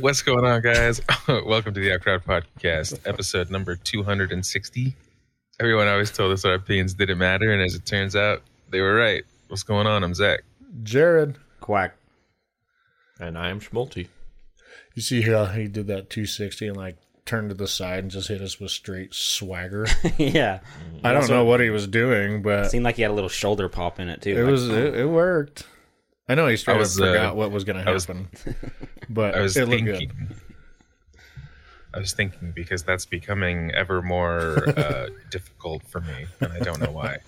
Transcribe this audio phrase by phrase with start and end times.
[0.00, 1.00] What's going on, guys?
[1.28, 4.94] Welcome to the Outcrowd Podcast, episode number 260.
[5.60, 8.94] Everyone always told us our opinions didn't matter, and as it turns out, they were
[8.94, 9.22] right.
[9.48, 10.02] What's going on?
[10.02, 10.40] I'm Zach.
[10.82, 11.94] Jared, Quack.
[13.20, 14.08] And I am Schmulty.
[14.94, 16.96] you see how he did that 260 and like
[17.26, 19.86] turned to the side and just hit us with straight swagger.
[20.16, 20.60] yeah.
[21.04, 23.14] I don't Also- know what he was doing, but it Seemed like he had a
[23.14, 24.30] little shoulder pop in it too.
[24.38, 24.98] it Like, was it, oh.
[25.00, 25.66] it worked.
[26.28, 28.04] I know he straight I was, up uh, forgot what was going to I was-
[28.06, 28.28] happen,
[29.08, 30.08] but I was it looked thinking.
[30.08, 30.36] good.
[31.94, 36.80] I was thinking because that's becoming ever more uh, difficult for me, and I don't
[36.80, 37.18] know why.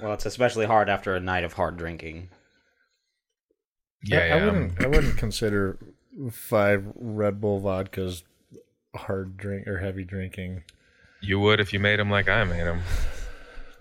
[0.00, 2.28] well, it's especially hard after a night of hard drinking.
[4.04, 4.84] Yeah, I, I yeah, um, wouldn't.
[4.84, 5.76] I wouldn't consider
[6.30, 8.22] five Red Bull vodkas
[8.94, 10.62] hard drink or heavy drinking.
[11.20, 12.82] you would if you made them like I made them.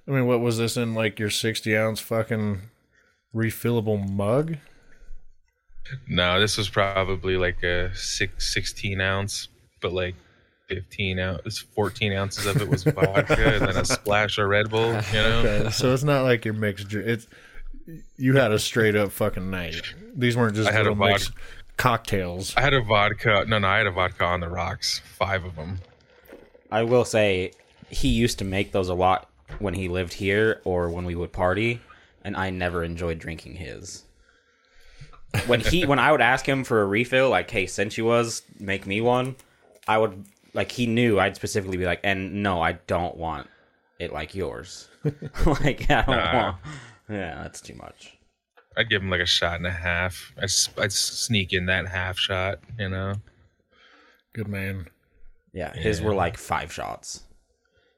[0.08, 2.62] I mean, what was this in like your 60 ounce fucking
[3.36, 4.58] refillable mug?
[6.08, 9.48] No, this was probably like a six, 16 ounce,
[9.82, 10.16] but like
[10.68, 14.88] 15 ounce, 14 ounces of it was vodka, and then a splash of Red Bull.
[14.88, 17.08] You know, Okay, so it's not like your mixed drink.
[17.08, 17.28] It's
[18.18, 19.82] you had a straight up fucking night.
[20.16, 21.32] These weren't just I had a little mixed
[21.78, 22.56] cocktails.
[22.56, 23.46] I had a vodka.
[23.48, 25.80] No, no, I had a vodka on the rocks, five of them.
[26.72, 27.54] I will say
[27.90, 29.28] he used to make those a lot
[29.58, 31.82] when he lived here or when we would party,
[32.24, 34.04] and I never enjoyed drinking his.
[35.46, 38.42] When he when I would ask him for a refill, like, hey, since you was,
[38.60, 39.36] make me one,
[39.88, 43.48] I would like he knew I'd specifically be like, and no, I don't want
[44.00, 44.88] it like yours.
[45.46, 46.34] like I don't Nah.
[46.44, 46.58] want
[47.10, 48.18] Yeah, that's too much.
[48.76, 50.34] I'd give him like a shot and a half.
[50.38, 53.14] I'd, s- I'd sneak in that half shot, you know.
[54.34, 54.88] Good man.
[55.54, 56.06] Yeah, his Yeah.
[56.08, 57.24] were like five shots.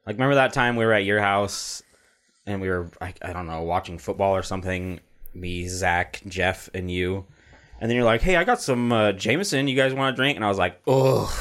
[0.06, 1.82] Like, remember that time we were at your house
[2.46, 5.00] and we were, I, I don't know, watching football or something?
[5.34, 7.24] Me, Zach, Jeff, and you.
[7.80, 9.66] And then you're like, hey, I got some uh, Jameson.
[9.68, 10.36] You guys want to drink?
[10.36, 11.32] And I was like, ugh.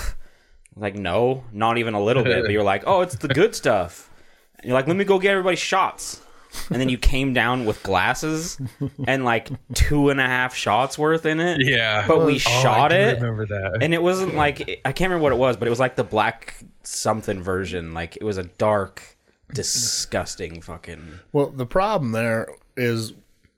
[0.76, 2.44] Like, no, not even a little bit.
[2.44, 4.10] But you're like, oh, it's the good stuff.
[4.58, 6.22] And you're like, let me go get everybody shots.
[6.70, 8.60] And then you came down with glasses
[9.08, 11.62] and like two and a half shots worth in it.
[11.62, 13.14] Yeah, But we Oh, shot I it.
[13.22, 13.80] Remember that?
[13.82, 16.04] And it wasn't like I can't remember what it was, but it was like the
[16.04, 17.94] black something version.
[17.94, 19.18] Like it was a dark,
[19.54, 21.20] disgusting fucking.
[21.32, 22.48] Well, the problem there
[22.78, 23.14] is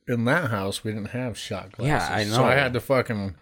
[0.08, 2.09] in that house we didn't have shot glasses.
[2.09, 2.36] Yeah, I know.
[2.36, 2.44] So.
[2.44, 3.36] I had to fucking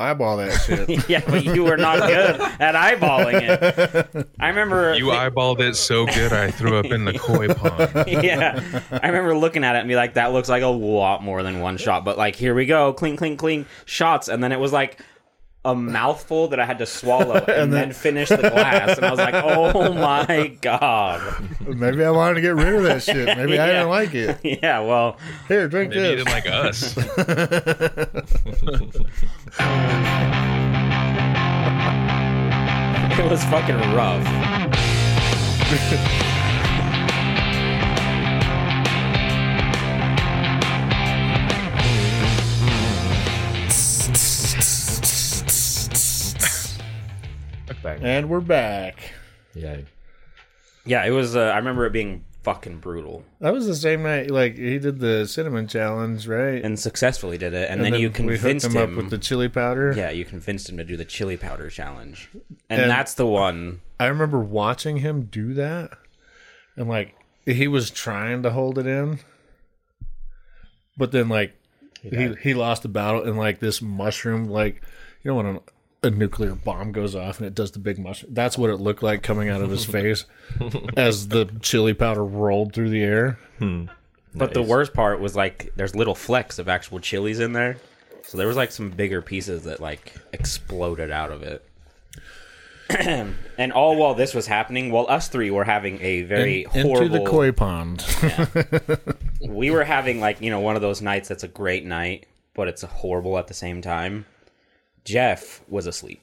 [0.00, 0.88] eyeball that shit.
[1.08, 4.28] Yeah, but you were not good at eyeballing it.
[4.38, 4.94] I remember.
[4.94, 8.08] you eyeballed it so good, I threw up in the koi pond.
[8.08, 11.42] yeah, I remember looking at it and be like, "That looks like a lot more
[11.42, 14.60] than one shot." But like, here we go, clink, clink, clink, shots, and then it
[14.60, 15.00] was like
[15.64, 19.18] a mouthful that I had to swallow and, then, finish the glass, and I was
[19.18, 21.20] like, "Oh my god!"
[21.66, 23.26] Maybe I wanted to get rid of that shit.
[23.36, 24.38] Maybe I didn't like it.
[24.62, 25.16] Yeah, well,
[25.48, 26.24] Here, drink Maybe you this.
[26.24, 26.96] didn't like us.
[33.18, 34.26] it was fucking rough.
[47.82, 48.02] Bang.
[48.02, 49.12] and we're back.
[49.54, 49.78] Yeah.
[50.84, 51.36] Yeah, it was.
[51.36, 54.30] Uh, I remember it being fucking brutal, That was the same night.
[54.30, 56.62] Like he did the cinnamon challenge, right?
[56.64, 57.68] and successfully did it.
[57.70, 58.90] And, then, you we hooked convinced him, him.
[58.92, 59.92] up with the chili powder.
[59.94, 62.30] yeah, you convinced him to do the chili powder challenge,
[62.70, 63.80] and, And- that's the one.
[63.98, 65.90] I remember watching him do that,
[66.76, 67.14] and like
[67.44, 69.18] he was trying to hold it in,
[70.96, 71.52] but then like
[72.02, 74.82] he he lost the battle, and like this mushroom, like
[75.22, 75.60] you know when a,
[76.02, 78.32] a nuclear bomb goes off and it does the big mushroom.
[78.34, 80.24] That's what it looked like coming out of his face
[80.96, 83.38] as the chili powder rolled through the air.
[83.58, 83.86] Hmm.
[84.34, 87.78] But the worst part was like there's little flecks of actual chilies in there,
[88.22, 91.64] so there was like some bigger pieces that like exploded out of it.
[93.58, 97.06] and all while this was happening, while us three were having a very In- horrible,
[97.06, 98.04] into the koi pond.
[99.48, 102.68] we were having like you know one of those nights that's a great night, but
[102.68, 104.26] it's horrible at the same time.
[105.04, 106.22] Jeff was asleep.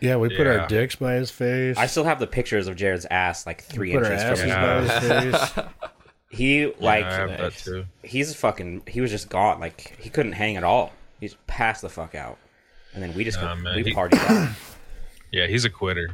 [0.00, 0.58] yeah, we put Yeah.
[0.60, 1.76] our dicks by his face.
[1.78, 4.82] I still have the pictures of Jared's ass like three put our inches asses from
[4.82, 5.08] his Yeah.
[5.08, 5.64] by his face.
[6.32, 7.86] He like I have that too.
[8.04, 9.58] he's fucking he was just gone.
[9.58, 10.92] Like he couldn't hang at all.
[11.18, 12.38] He's passed the fuck out.
[12.94, 14.54] And then we just Nah, man, we he- partied out.
[15.32, 16.10] Yeah, he's a quitter.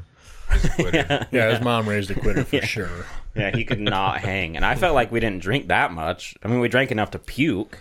[0.52, 1.26] He's a quitter.
[1.32, 3.05] Yeah, his mom raised a quitter for sure.
[3.34, 4.56] Yeah, he could not hang.
[4.56, 6.34] And I felt like we didn't drink that much.
[6.43, 7.79] I mean, we drank enough to puke,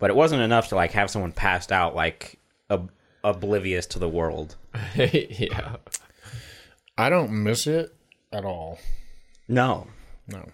[0.00, 2.38] but it wasn't enough to like have someone passed out like
[2.70, 2.90] ob-
[3.22, 4.56] oblivious to the world.
[4.96, 5.76] yeah.
[6.98, 7.94] I don't miss it
[8.32, 8.78] at all.
[9.48, 9.86] No,
[10.28, 10.48] No.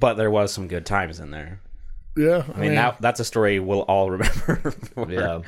[0.00, 1.60] but there was some good times in there.
[2.16, 5.40] Yeah, I mean, that that's a story we'll all remember for, Yeah.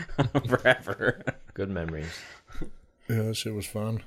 [0.49, 1.23] forever.
[1.53, 2.19] Good memories.
[3.09, 4.03] Yeah, that shit was fun.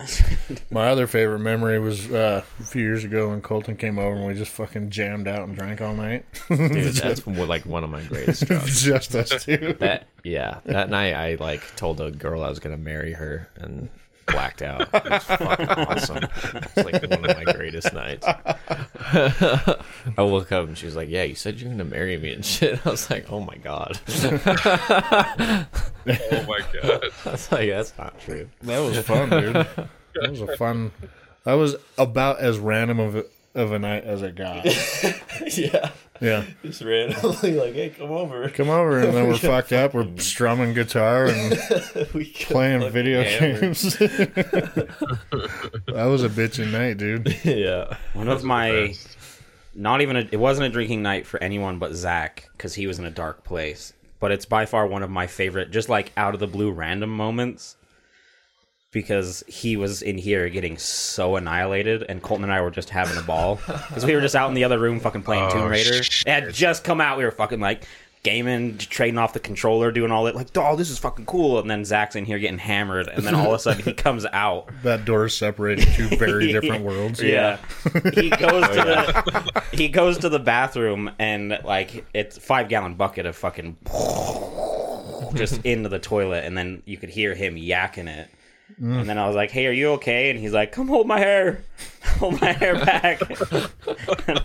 [0.70, 4.26] My other favorite memory was uh, a few years ago when Colton came over and
[4.26, 6.24] we just fucking jammed out and drank all night.
[6.48, 8.80] Dude, that's one- like one of my greatest jobs.
[8.84, 9.74] just us two.
[9.80, 13.88] That yeah, that night I like told a girl I was gonna marry her and
[14.28, 14.82] blacked out.
[14.92, 16.18] It was fucking awesome.
[16.54, 18.26] It's like one of my greatest nights.
[18.26, 19.76] I
[20.18, 22.80] woke up and she was like, "Yeah, you said you're gonna marry me and shit."
[22.86, 23.98] I was like, "Oh my god."
[26.08, 27.04] Oh my god.
[27.26, 29.54] I was like, "That's not true." That was fun, dude.
[30.14, 30.90] That was a fun.
[31.44, 34.64] That was about as random of a, of a night as it got.
[35.56, 39.94] yeah, Yeah, just randomly like, "Hey, come over." come over and then we're fucked up.
[39.94, 43.60] We're strumming guitar and We playing video hammered.
[43.60, 43.82] games.
[43.98, 44.88] that
[46.08, 47.36] was a bitchin' night, dude.
[47.44, 48.94] Yeah, One of my,
[49.74, 52.98] not even a, it wasn't a drinking night for anyone but Zach because he was
[52.98, 53.92] in a dark place.
[54.20, 57.10] But it's by far one of my favorite, just like out of the blue random
[57.10, 57.76] moments.
[58.90, 63.18] Because he was in here getting so annihilated, and Colton and I were just having
[63.18, 63.60] a ball.
[63.88, 66.02] Because we were just out in the other room fucking playing Oh, Tomb Raider.
[66.02, 66.26] shit.
[66.26, 67.18] It had just come out.
[67.18, 67.86] We were fucking like
[68.22, 70.34] gaming, trading off the controller, doing all that.
[70.34, 71.58] Like, oh, this is fucking cool.
[71.58, 74.24] And then Zach's in here getting hammered, and then all of a sudden he comes
[74.32, 74.70] out.
[74.82, 77.22] That door separated two very different worlds.
[77.22, 77.58] Yeah.
[78.14, 82.94] he goes oh, to the he goes to the bathroom and like it's five gallon
[82.94, 83.76] bucket of fucking
[85.34, 88.28] just into the toilet and then you could hear him yakking it.
[88.80, 91.18] And then I was like, "Hey, are you okay?" And he's like, "Come hold my
[91.18, 91.64] hair,
[92.18, 93.20] hold my hair back."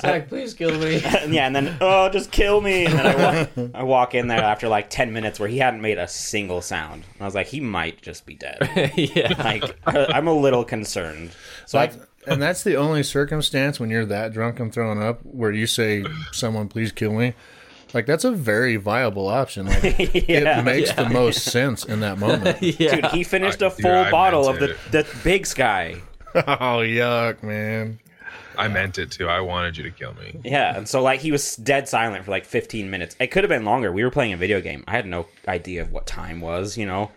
[0.00, 1.02] Zach, please kill me.
[1.04, 2.86] and yeah, and then oh, just kill me.
[2.86, 5.80] And then I walk, I walk in there after like ten minutes where he hadn't
[5.80, 7.04] made a single sound.
[7.14, 8.58] And I was like, he might just be dead.
[8.96, 11.32] yeah, Like uh, I'm a little concerned.
[11.66, 11.90] So I,
[12.26, 16.04] and that's the only circumstance when you're that drunk and throwing up where you say,
[16.32, 17.34] "Someone please kill me."
[17.94, 19.66] Like that's a very viable option.
[19.66, 19.82] Like
[20.28, 20.60] Yeah.
[20.60, 22.60] it makes the most sense in that moment.
[22.80, 22.96] yeah.
[22.96, 26.02] Dude, he finished I- a dude, full I bottle of meant the, the big sky.
[26.34, 27.98] oh yuck, man!
[28.58, 29.28] I meant it too.
[29.28, 30.38] I wanted you to kill me.
[30.44, 33.16] Yeah, and so like he was dead silent for like 15 minutes.
[33.18, 33.90] It could have been longer.
[33.92, 34.84] We were playing a video game.
[34.86, 36.76] I had no idea of what time was.
[36.76, 37.10] You know,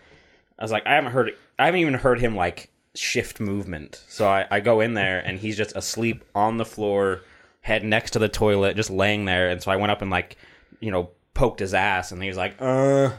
[0.57, 1.31] I was like, I haven't heard.
[1.57, 4.03] I haven't even heard him like shift movement.
[4.07, 7.21] So I, I go in there and he's just asleep on the floor,
[7.61, 9.49] head next to the toilet, just laying there.
[9.49, 10.37] And so I went up and like,
[10.79, 13.11] you know, poked his ass, and he was like, uh.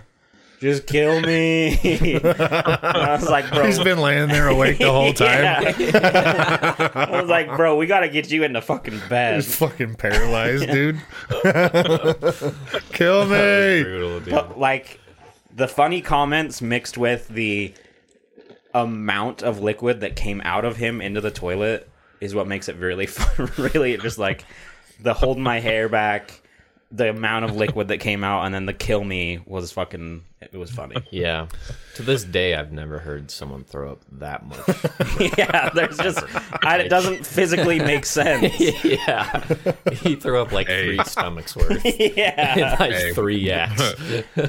[0.60, 1.70] Just kill me.
[2.22, 3.64] I was like, bro.
[3.64, 5.64] He's been laying there awake the whole time.
[6.94, 9.36] I was like, bro, we gotta get you in the fucking bed.
[9.36, 11.00] He's fucking paralyzed, dude.
[12.92, 13.82] Kill me!
[13.84, 14.30] Brutal, dude.
[14.34, 15.00] But, like
[15.56, 17.72] the funny comments mixed with the
[18.74, 21.88] amount of liquid that came out of him into the toilet
[22.20, 23.50] is what makes it really fun.
[23.56, 24.44] really just like
[25.00, 26.42] the hold my hair back
[26.92, 30.56] the amount of liquid that came out and then the kill me was fucking it
[30.56, 31.46] was funny Yeah.
[31.94, 34.58] To this day, I've never heard someone throw up that much.
[35.38, 36.18] yeah there's just
[36.64, 39.44] I, it doesn't physically make sense yeah.
[39.92, 40.96] He threw up like Hey.
[40.96, 41.84] three stomachs worth.
[41.84, 43.12] yeah like Hey.
[43.12, 43.94] three yaks.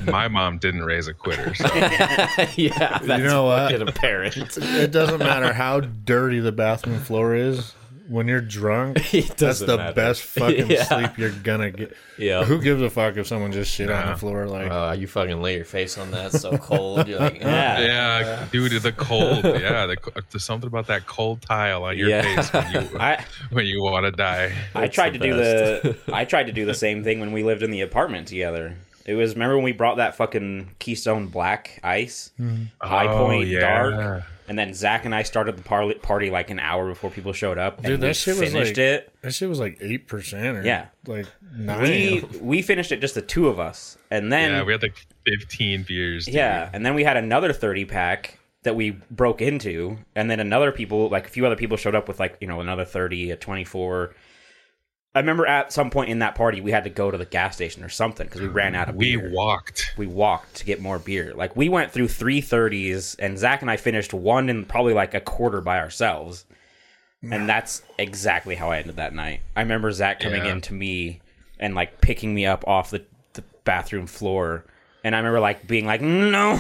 [0.06, 1.54] My mom didn't raise a quitter.
[1.54, 1.68] So.
[1.76, 2.98] yeah.
[3.00, 3.72] That's You know what?
[3.72, 4.38] fucking apparent.
[4.58, 7.74] It doesn't matter how dirty the bathroom floor is.
[8.12, 8.98] When you're drunk,
[9.38, 9.94] that's the matter.
[9.94, 10.84] best fucking Yeah.
[10.84, 11.96] sleep you're gonna get.
[12.18, 12.44] Yeah.
[12.44, 14.48] Who gives a fuck if someone just shit on the floor?
[14.48, 17.08] Like, Oh, you fucking lay your face on that so cold.
[17.08, 17.80] You're like, Yeah.
[17.80, 19.46] Yeah, dude, the cold.
[19.46, 19.96] Yeah, the,
[20.30, 22.22] there's something about that cold tile on your Yeah.
[22.22, 24.54] face when you I, when you want to die.
[24.76, 27.44] I tried the to do the I tried to do the same thing when we
[27.44, 28.76] lived in the apartment together.
[29.06, 32.64] It was remember when we brought that fucking Keystone Black Ice, mm-hmm.
[32.82, 33.60] High Oh, Point yeah.
[33.60, 37.34] Dark, and then Zach and I started the par- party like an hour before people
[37.34, 39.14] showed up, and Dude, we that shit was like- it.
[39.22, 40.88] that shit was like eight percent or Yeah.
[41.08, 41.82] like nine.
[41.82, 44.96] We we finished it just the two of us, and then Yeah, we had like
[45.26, 46.26] 15 beers.
[46.26, 46.36] dude.
[46.36, 50.72] Yeah, and then we had another 30 pack that we broke into, and then another
[50.72, 53.36] people, like a few other people showed up with like, you know, another 30, a
[53.36, 54.14] 24.
[55.14, 57.56] I remember at some point in that party we had to go to the gas
[57.56, 59.30] station or something because we ran out of we beer.
[59.34, 59.94] walked.
[59.98, 61.34] we walked to get more beer.
[61.36, 65.14] Like we went through three 30s and Zach and I finished one in probably like
[65.14, 66.46] a quarter by ourselves.
[67.24, 69.42] And that's exactly how I ended that night.
[69.56, 70.54] I remember Zach coming Yeah.
[70.54, 71.20] in to me
[71.60, 73.04] and like picking me up off the,
[73.34, 74.66] the bathroom floor.
[75.04, 76.60] And I remember like being like, no,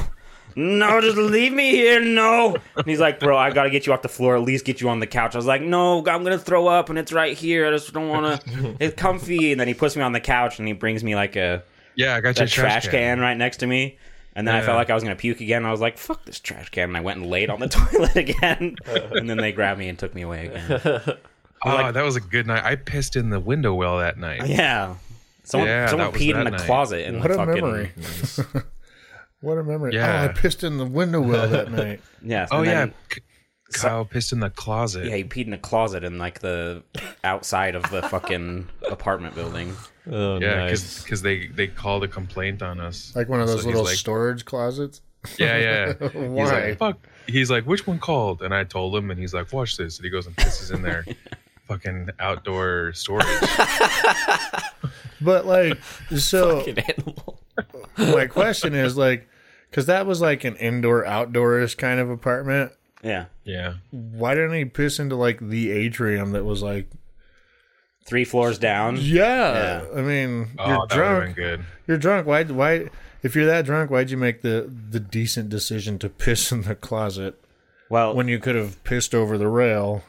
[0.55, 1.99] no, just leave me here.
[2.03, 2.55] No.
[2.75, 4.81] And he's like, bro, I got to get you off the floor, at least get
[4.81, 5.35] you on the couch.
[5.35, 7.67] I was like, no, I'm going to throw up and it's right here.
[7.67, 8.75] I just don't want to.
[8.79, 9.51] It's comfy.
[9.51, 11.63] And then he puts me on the couch and he brings me like a
[11.95, 13.97] Yeah, I got a your trash can right next to me.
[14.33, 15.65] And then I felt like I was gonna puke again.
[15.65, 18.15] I was like, "Fuck this trash can!" And I went and laid on the toilet
[18.15, 18.77] again.
[18.85, 21.01] and then they grabbed me and took me away again.
[21.65, 22.63] Oh, that was a good night.
[22.63, 24.47] I pissed in the window well that night.
[24.47, 24.95] Yeah,
[25.43, 26.61] Someone, Yeah, someone peed in that a night.
[26.61, 27.91] closet in What the a fucking memory.
[29.41, 29.91] What a memory.
[29.97, 30.21] Ah, yeah.
[30.21, 32.01] Oh, I pissed in the window well that night.
[32.23, 32.49] Yes.
[32.51, 33.21] Oh and yeah, then- K-
[33.73, 35.05] Kyle pissed in the closet.
[35.05, 36.83] Yeah, he peed in the closet in like the
[37.23, 39.73] outside of the fucking apartment building.
[40.11, 41.01] Oh, Yeah, nice.
[41.03, 43.13] because they they called a complaint on us.
[43.15, 45.01] Like one of those he's little like- storage closets.
[45.37, 45.93] Yeah, yeah.
[46.09, 46.45] He's Why?
[46.69, 46.97] like, fuck.
[47.27, 48.41] He's like, which one called?
[48.41, 49.97] And I told him, and he's like, watch this.
[49.99, 51.05] And he goes and pisses in their
[51.67, 53.27] fucking outdoor storage.
[55.21, 55.77] But like,
[56.17, 56.65] so
[57.99, 59.27] my question is like,
[59.71, 62.73] because that was like an indoor outdoors kind of apartment.
[63.03, 63.25] Yeah.
[63.43, 63.75] Yeah.
[63.89, 66.87] Why didn't he piss into like the atrium that was like,
[68.05, 68.97] Three floors down.
[68.99, 71.35] yeah, I mean, Oh, you're that would have been drunk.
[71.35, 71.65] good.
[71.87, 72.27] You're drunk.
[72.27, 72.43] Why?
[72.43, 72.89] Why?
[73.23, 76.73] If you're that drunk, why'd you make the the decent decision to piss in the
[76.75, 77.39] closet
[77.89, 80.03] Well, when you could have pissed over the rail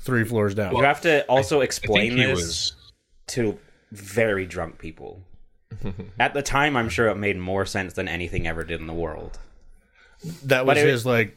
[0.00, 0.76] three floors down?
[0.76, 2.72] you have to also I think explain he this was.
[3.28, 3.58] to
[3.90, 5.20] very drunk people.
[6.18, 8.92] At the time, I'm sure it made more sense than anything ever did in the
[8.94, 9.38] world.
[10.44, 11.36] that but was it- his like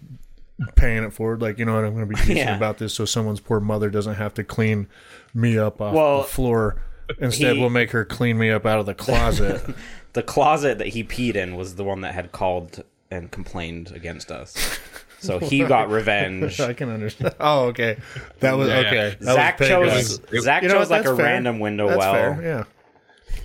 [0.76, 1.42] paying it forward.
[1.42, 2.56] Like you know what, I'm going to be decent Yeah.
[2.58, 4.88] about this, so someone's poor mother doesn't have to clean
[5.34, 6.82] me up off Well, the floor.
[7.20, 9.62] Instead, he- we'll make her clean me up out of the closet.
[10.14, 14.32] The closet that he peed in was the one that had called and complained against
[14.32, 14.80] us.
[15.20, 16.60] So he got revenge.
[16.60, 17.36] I can understand.
[17.40, 17.98] Oh, okay.
[18.40, 18.78] That was Yeah.
[18.80, 19.16] okay.
[19.20, 19.92] That Zach was payback.
[19.92, 21.26] chose It- Zach You know chose what, like a that's fair.
[21.26, 22.42] random window That's well, fair.
[22.42, 22.64] Yeah.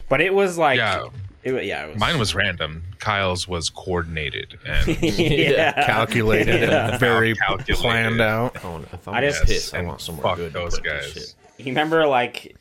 [0.08, 1.06] But it was like Yeah.
[1.42, 2.82] it, yeah, it was, Mine was random.
[2.98, 5.84] Kyle's was coordinated and yeah.
[5.86, 7.76] Calculated and very Calculated.
[7.76, 8.56] planned out.
[8.64, 10.52] I if I'm I gonna just- piss, I and want somewhere fuck good.
[10.52, 11.12] to those guys.
[11.12, 11.34] shit.
[11.58, 12.56] You remember like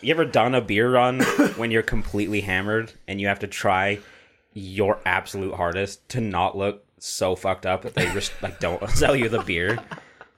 [0.00, 1.20] you ever done a beer run
[1.56, 3.98] when you're completely hammered and you have to try
[4.52, 9.16] your absolute hardest to not look so fucked up that they just like don't sell
[9.16, 9.78] you the beer.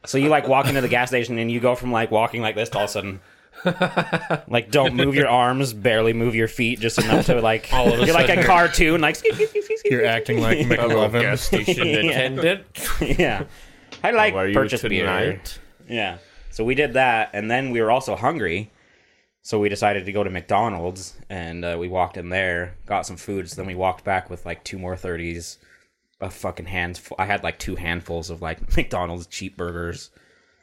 [0.07, 2.55] So you like walk into the gas station and you go from like walking like
[2.55, 3.21] this to all of a sudden
[4.49, 8.01] like don't move your arms, barely move your feet just enough to like All of
[8.01, 9.17] a you're like a sudden- cartoon like
[9.85, 11.39] You're acting like McLovin.
[11.39, 11.95] station Yeah.
[12.11, 12.65] attendant.
[13.19, 13.45] yeah.
[14.03, 15.05] I like How are you purchase beer.
[15.07, 15.59] tonight?
[15.89, 16.19] Yeah.
[16.51, 18.71] So we did that, and then we were also hungry.
[19.43, 23.17] So we decided to go to McDonald's, and uh, we walked in there, got some
[23.17, 23.49] food.
[23.49, 25.59] So then we walked back with like two more thirties,
[26.21, 27.01] a fucking hands.
[27.19, 30.11] I had like two handfuls of like McDonald's cheap burgers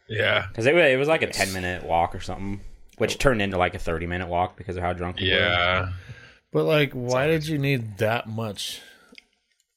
[0.10, 0.48] yeah.
[0.50, 2.60] because it, wa- it was like a ten minute walk or something,
[2.98, 5.38] which turned into like a thirty minute walk because of how drunk we were.
[5.38, 5.90] Yeah.
[6.52, 8.82] But like, why did you need that much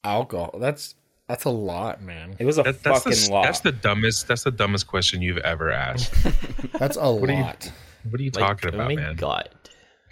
[0.04, 0.58] alcohol?
[0.60, 0.94] That's
[1.28, 2.36] that's a lot, man.
[2.38, 3.42] It was a That, that's, fucking the, lot.
[3.44, 4.28] that's the dumbest.
[4.28, 6.14] That's the dumbest question you've ever asked.
[6.78, 7.72] That's a are you- lot.
[8.08, 9.16] What are you Like, talking oh about, my man?
[9.16, 9.48] God.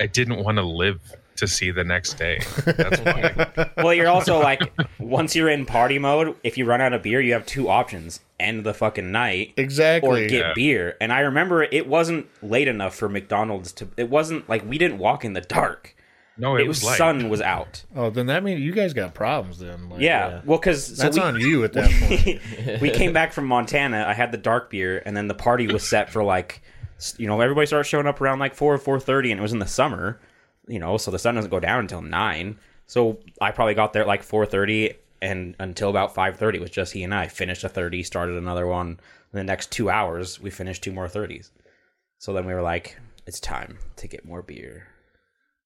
[0.01, 1.01] I didn't want to live
[1.37, 2.39] to see the next day.
[2.65, 3.01] That's
[3.57, 3.71] why.
[3.77, 7.21] well, you're also like once you're in party mode, if you run out of beer,
[7.21, 10.25] you have two options: end the fucking night Exactly.
[10.25, 10.53] or get Yeah.
[10.55, 10.97] beer.
[11.01, 13.89] And I remember it wasn't late enough for McDonald's to.
[13.97, 15.95] It wasn't like we didn't walk in the dark.
[16.37, 17.85] No, it, It was was like sun was out.
[17.95, 19.61] oh, then that means you guys got problems.
[19.61, 19.89] Then.
[19.89, 21.89] Like, Yeah, well, because so That's we, on you at that
[22.67, 22.81] point.
[22.81, 24.05] we came back from Montana.
[24.09, 26.61] I had the dark beer, and then the party was set for like,
[27.19, 29.53] you know, everybody started showing up around like four or four thirty, and it was
[29.53, 30.19] in the summer,
[30.67, 32.59] you know, so the sun doesn't go down until nine.
[32.87, 36.61] So I probably got there at like four thirty, and until about five thirty, it
[36.61, 37.29] was just he and I.
[37.29, 39.01] Finished a thirty, started another one.
[39.33, 41.51] In the next two hours, we finished two more thirties.
[42.19, 44.87] So then we were like, it's time to get more beer.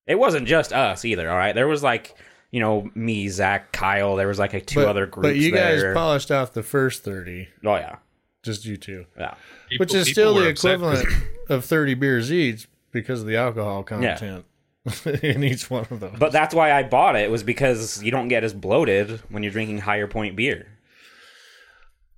[0.06, 1.30] It wasn't just us either.
[1.30, 2.16] All right, there was like.
[2.50, 4.16] You know, me, Zach, Kyle.
[4.16, 5.92] There was like a two but, other groups but you guys there.
[5.92, 7.46] polished off the first thirty.
[7.62, 7.96] Oh yeah,
[8.42, 9.34] just you two, yeah.
[9.68, 11.06] people- which is still the equivalent
[11.50, 14.46] of thirty beers each because of the alcohol content
[15.22, 16.16] in each one of those.
[16.18, 19.52] But that's why I bought it was because you don't get as bloated when you're
[19.52, 20.66] drinking higher point beer.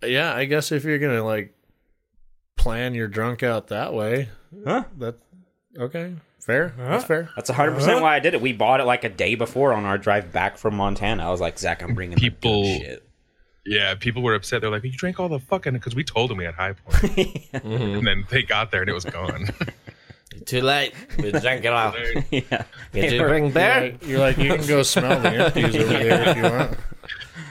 [0.05, 1.55] yeah, I guess if you're gonna like
[2.57, 4.29] plan your drunk out that way,
[4.67, 4.85] Huh?
[4.99, 5.17] that
[5.79, 6.75] okay, fair.
[6.77, 7.31] That's fair.
[7.37, 8.41] That's 100 percent why I did it.
[8.41, 11.27] We bought it like a day before on our drive back from Montana.
[11.27, 13.07] I was like, Zach, I'm bringing the good People- shit.
[13.67, 14.63] Yeah, people were upset.
[14.63, 17.47] They're like, "You drank all the fucking," because we told them we had high point,
[17.53, 19.51] and then they got there and it was gone.
[20.51, 20.93] Too late.
[21.19, 21.95] We drank it all.
[22.31, 23.81] yeah, Did you were- bring You're beer?
[23.81, 26.79] like, you're like, you can go smell the empties over there if you want.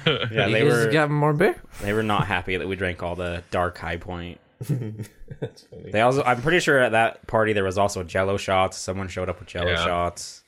[0.32, 0.48] yeah.
[0.48, 1.56] You They guys were got more beer?
[1.82, 4.40] they were not happy that we drank all the dark high point.
[4.60, 5.92] That's funny.
[5.92, 8.78] They also, I'm pretty sure at that party there was also Jello shots.
[8.78, 9.86] Someone showed up with Jello Yeah.
[9.86, 10.44] shots.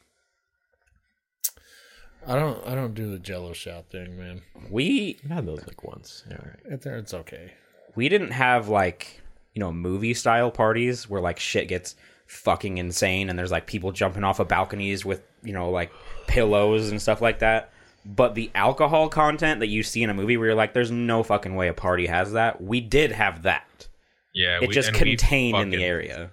[2.28, 4.42] I don't, I don't do the Jello shot thing, man.
[4.70, 6.24] We I had those like once.
[6.30, 6.60] Yeah, all right.
[6.74, 7.54] It's, it's okay.
[7.96, 9.22] we didn't have like
[9.56, 11.96] you know movie style parties where like shit gets
[12.32, 15.92] fucking insane and there's like people jumping off of balconies with you know like
[16.28, 17.72] pillows and stuff like that
[18.06, 21.24] but the alcohol content that you see in a movie where you're like there's no
[21.24, 23.88] fucking way a party has that we did have that
[24.34, 26.32] Yeah, it we- just and we contained in the area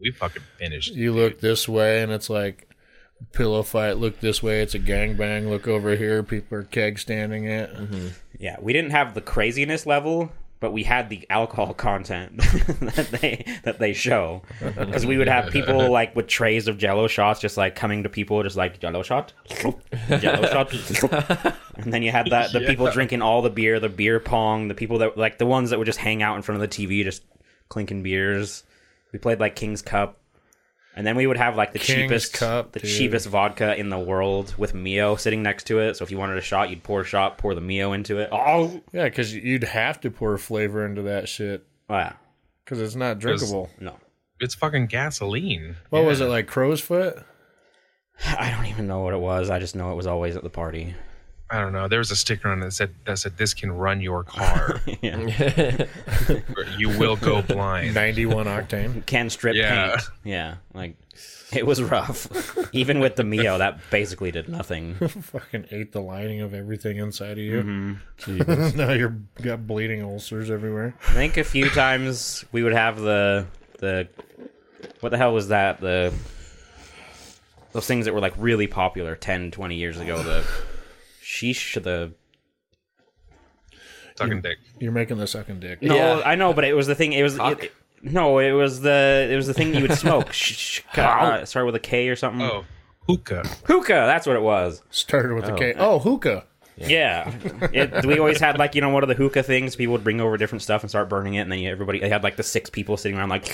[0.00, 0.94] We fucking finished.
[0.94, 2.68] You look this way and it's like
[3.32, 3.98] pillow fight.
[3.98, 5.48] Look this way, it's a gangbang.
[5.48, 7.70] Look over here, people are keg standing it.
[8.38, 13.44] Yeah, we didn't have the craziness level, but we had the alcohol content that they
[13.64, 14.42] that they show.
[14.76, 18.08] Because we would have people like with trays of Jello shots, just like coming to
[18.08, 19.32] people, just like Jello shot,
[20.08, 20.72] Jello shot,
[21.76, 24.74] and then you had that the people drinking all the beer, the beer pong, the
[24.74, 27.02] people that like the ones that would just hang out in front of the TV,
[27.04, 27.22] just
[27.68, 28.64] clinking beers.
[29.12, 30.18] We played like King's Cup.
[30.96, 32.90] And then we would have like the King's cheapest, Cup, the dude.
[32.90, 35.94] cheapest vodka in the world with Mio sitting next to it.
[35.96, 38.30] So if you wanted a shot, you'd pour a shot, pour the Mio into it.
[38.32, 42.12] Oh, Yeah, because you'd have to pour flavor into that shit oh, yeah.
[42.64, 43.68] because it's not drinkable.
[43.78, 43.96] No,
[44.40, 45.76] It's fucking gasoline.
[45.90, 46.46] What was it like?
[46.46, 47.22] Crow's foot?
[48.24, 49.50] I don't even know what it was.
[49.50, 50.94] I just know it was always at the party.
[51.48, 51.86] I don't know.
[51.86, 54.80] There was a sticker on it that said that said this can run your car.
[56.78, 57.94] You will go blind.
[57.94, 59.04] Ninety-one octane.
[59.06, 59.90] can strip Yeah.
[59.96, 60.02] paint.
[60.24, 60.96] Yeah, like
[61.52, 62.28] it was rough.
[62.74, 64.94] Even with the Mio, that basically did nothing.
[64.96, 67.62] Fucking ate the lining of everything inside of you.
[67.62, 68.76] Mm-hmm.
[68.76, 70.94] now you're got bleeding ulcers everywhere.
[71.08, 73.46] I think a few times we would have the
[73.78, 74.08] the
[75.00, 76.12] what the hell was that the
[77.72, 80.44] those things that were like really popular 10 20 years ago the
[81.40, 82.12] sheesh the
[84.16, 84.58] Sucking dick.
[84.80, 85.82] You're making the sucking dick.
[85.82, 86.22] no Yeah.
[86.24, 89.36] i know but it was the thing it was it, no it was the it
[89.36, 92.40] was the thing you would smoke Sh- sh- uh, start with a k or something
[92.42, 92.64] Oh,
[93.06, 93.46] hookah.
[93.64, 95.74] hookah that's what it was Started with a K.
[95.76, 96.44] Oh, hookah.
[96.78, 97.30] yeah
[97.72, 100.20] it, we always had like you know one of the hookah things people would bring
[100.20, 102.42] over different stuff and start burning it and then you, everybody they had like the
[102.42, 103.46] six people sitting around like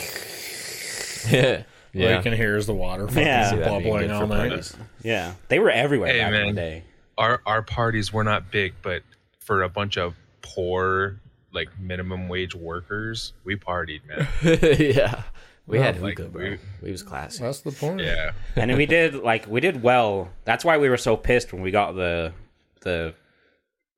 [1.31, 1.63] yeah.
[1.95, 2.23] All you Yeah.
[2.23, 3.51] can hear is the water fucking Yeah.
[3.51, 4.73] See that being bubbling all for night.
[5.03, 6.85] yeah they were everywhere Hey, back in the day
[7.23, 9.03] Our our parties were not big, but
[9.39, 11.21] for a bunch of poor,
[11.53, 14.27] like minimum wage workers, we partied, man.
[14.97, 15.23] yeah.
[15.67, 16.43] We had like, hookah, bro.
[16.51, 17.43] we- We was classy.
[17.45, 18.01] That's the point.
[18.01, 18.33] Yeah.
[18.57, 20.31] and we did like we did well.
[20.45, 22.33] That's why we were so pissed when we got the
[22.81, 23.15] the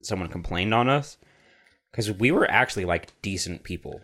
[0.03, 1.17] someone complained on us
[1.91, 4.03] because we were actually like decent people.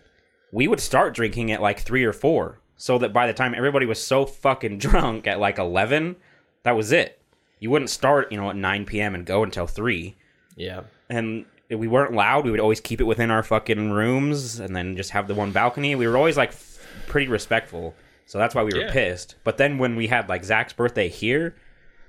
[0.52, 3.84] We would start drinking at like three or four, so that by the time everybody
[3.86, 6.16] was so fucking drunk at like eleven,
[6.64, 7.19] that was it.
[7.60, 9.14] You wouldn't start, you know, at nine p.m.
[9.14, 10.16] and go until three.
[10.56, 10.82] Yeah.
[11.08, 12.44] And we weren't loud.
[12.44, 15.52] We would always keep it within our fucking rooms, and then just have the one
[15.52, 15.94] balcony.
[15.94, 17.94] We were always like f- pretty respectful,
[18.26, 18.92] so that's why we were Yeah.
[18.92, 19.36] pissed.
[19.44, 21.54] But then when we had like Zach's birthday here,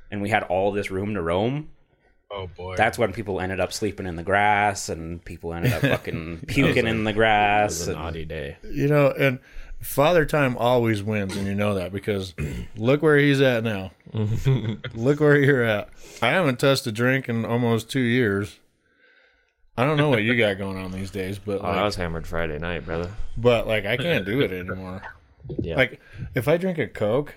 [0.10, 1.70] and we had all this room to roam,
[2.32, 2.76] Oh boy.
[2.76, 6.88] that's when people ended up sleeping in the grass, and people ended up fucking puking
[6.88, 7.74] in the grass.
[7.74, 7.80] It grass.
[7.80, 8.58] was a and- naughty day.
[8.64, 9.40] You know, and
[9.82, 12.34] Father Time always wins, and you know that because
[12.76, 13.92] look where he's at now.
[14.94, 15.90] look where you're at.
[16.22, 18.60] I haven't touched a drink in almost two years.
[19.78, 22.28] I don't know what you got going on these days, but Oh, I was hammered
[22.28, 23.10] Friday night, brother.
[23.38, 25.02] but like I can't do it anymore.
[25.60, 25.76] Yeah.
[25.76, 26.00] Like
[26.36, 27.34] if I drink a Coke,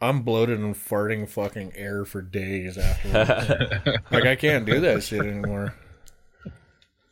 [0.00, 4.00] I'm bloated and farting fucking air for days afterwards.
[4.10, 5.74] like I can't do that shit anymore.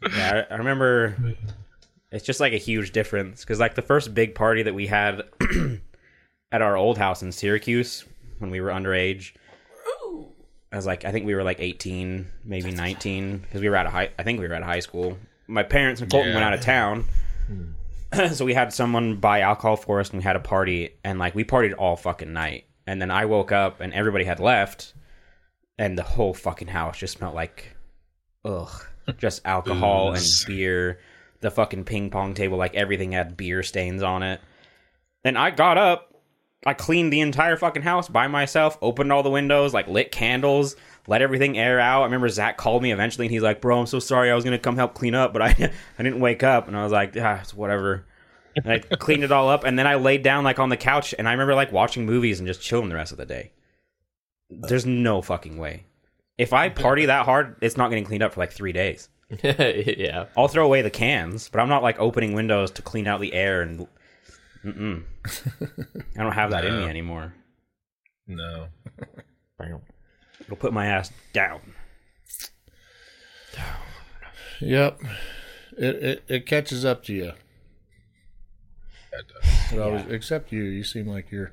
[0.02, 1.14] Yeah, I, I remember.
[2.12, 5.22] It's just like a huge difference because like the first big party that we had
[6.52, 8.04] at our old house in Syracuse
[8.38, 9.32] when we were underage.
[10.72, 13.86] I was like, I think we were like 18, maybe 19, because we were out
[13.86, 14.10] of high.
[14.18, 15.18] I think we were out of high school.
[15.48, 17.06] My parents and Colton went out of town,
[18.32, 21.34] so we had someone buy alcohol for us, and we had a party, and like
[21.34, 22.66] we partied all fucking night.
[22.86, 24.94] And then I woke up, and everybody had left,
[25.76, 27.76] and the whole fucking house just smelled like,
[28.44, 28.86] ugh,
[29.18, 31.00] just alcohol and beer.
[31.40, 34.40] The fucking ping pong table, like everything had beer stains on it.
[35.24, 36.14] And I got up,
[36.66, 40.76] I cleaned the entire fucking house by myself, opened all the windows, like lit candles,
[41.06, 42.02] let everything air out.
[42.02, 44.30] I remember Zach called me eventually and he's like, Bro, I'm so sorry.
[44.30, 45.48] I was going to come help clean up, but I,
[45.98, 46.68] I didn't wake up.
[46.68, 48.06] And I was like, Ah, it's whatever.
[48.56, 49.64] And I cleaned it all up.
[49.64, 52.38] And then I laid down like on the couch and I remember like watching movies
[52.38, 53.52] and just chilling the rest of the day.
[54.50, 55.86] There's no fucking way.
[56.36, 59.08] If I party that hard, it's not getting cleaned up for like three days.
[59.42, 60.26] yeah.
[60.36, 63.32] I'll throw away the cans, but I'm not like opening windows to clean out the
[63.32, 63.86] air and.
[64.64, 65.04] Mm-mm.
[66.18, 66.88] I don't have that in me No.
[66.88, 67.34] anymore.
[68.26, 68.66] no.
[70.40, 71.60] It'll put my ass down.
[74.60, 75.00] Yep.
[75.78, 77.32] It it, it catches up to you.
[79.12, 79.72] That does.
[79.72, 80.62] It always, Except you.
[80.62, 81.52] You seem like you're.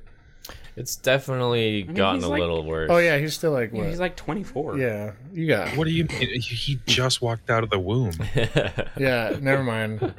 [0.78, 2.88] It's definitely gotten he's a like- little worse.
[2.90, 3.86] Oh yeah, he's still like what?
[3.88, 4.78] He's like 24.
[4.78, 5.76] yeah, you got.
[5.76, 6.18] What do you mean?
[6.40, 8.12] He he just walked out of the womb.
[8.96, 10.14] Yeah, never mind.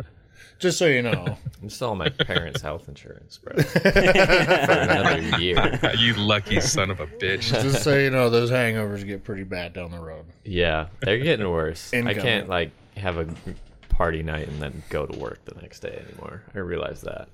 [0.60, 3.56] Just so you know, I'm still on my parents' health insurance, bro.
[3.63, 5.80] For another year.
[5.98, 7.52] you lucky son of a bitch.
[7.62, 10.26] just so you know, those hangovers get pretty bad down the road.
[10.43, 11.93] Yeah, they're getting worse.
[11.93, 12.22] I Incoming.
[12.22, 13.28] can't like have a
[13.88, 16.43] party night and then go to work the next day anymore.
[16.54, 17.30] I realize that.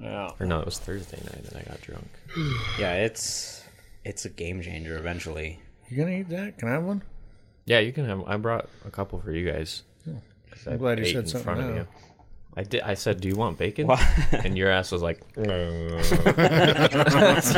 [0.00, 0.30] Yeah.
[0.40, 2.08] Or no, it was Thursday night that I got drunk.
[2.78, 3.62] Yeah, it's
[4.04, 5.60] it's a game changer eventually.
[5.88, 6.58] You gonna eat that?
[6.58, 7.02] Can I have one?
[7.66, 8.22] Yeah, you can have.
[8.26, 9.82] I brought a couple for you guys.
[10.50, 11.74] 'Cause I'm glad you ate said in something front of now.
[11.76, 11.86] you.
[12.56, 12.82] I did.
[12.82, 14.00] I said, "Do you want bacon?" What?
[14.32, 16.16] And your ass was like, "No." so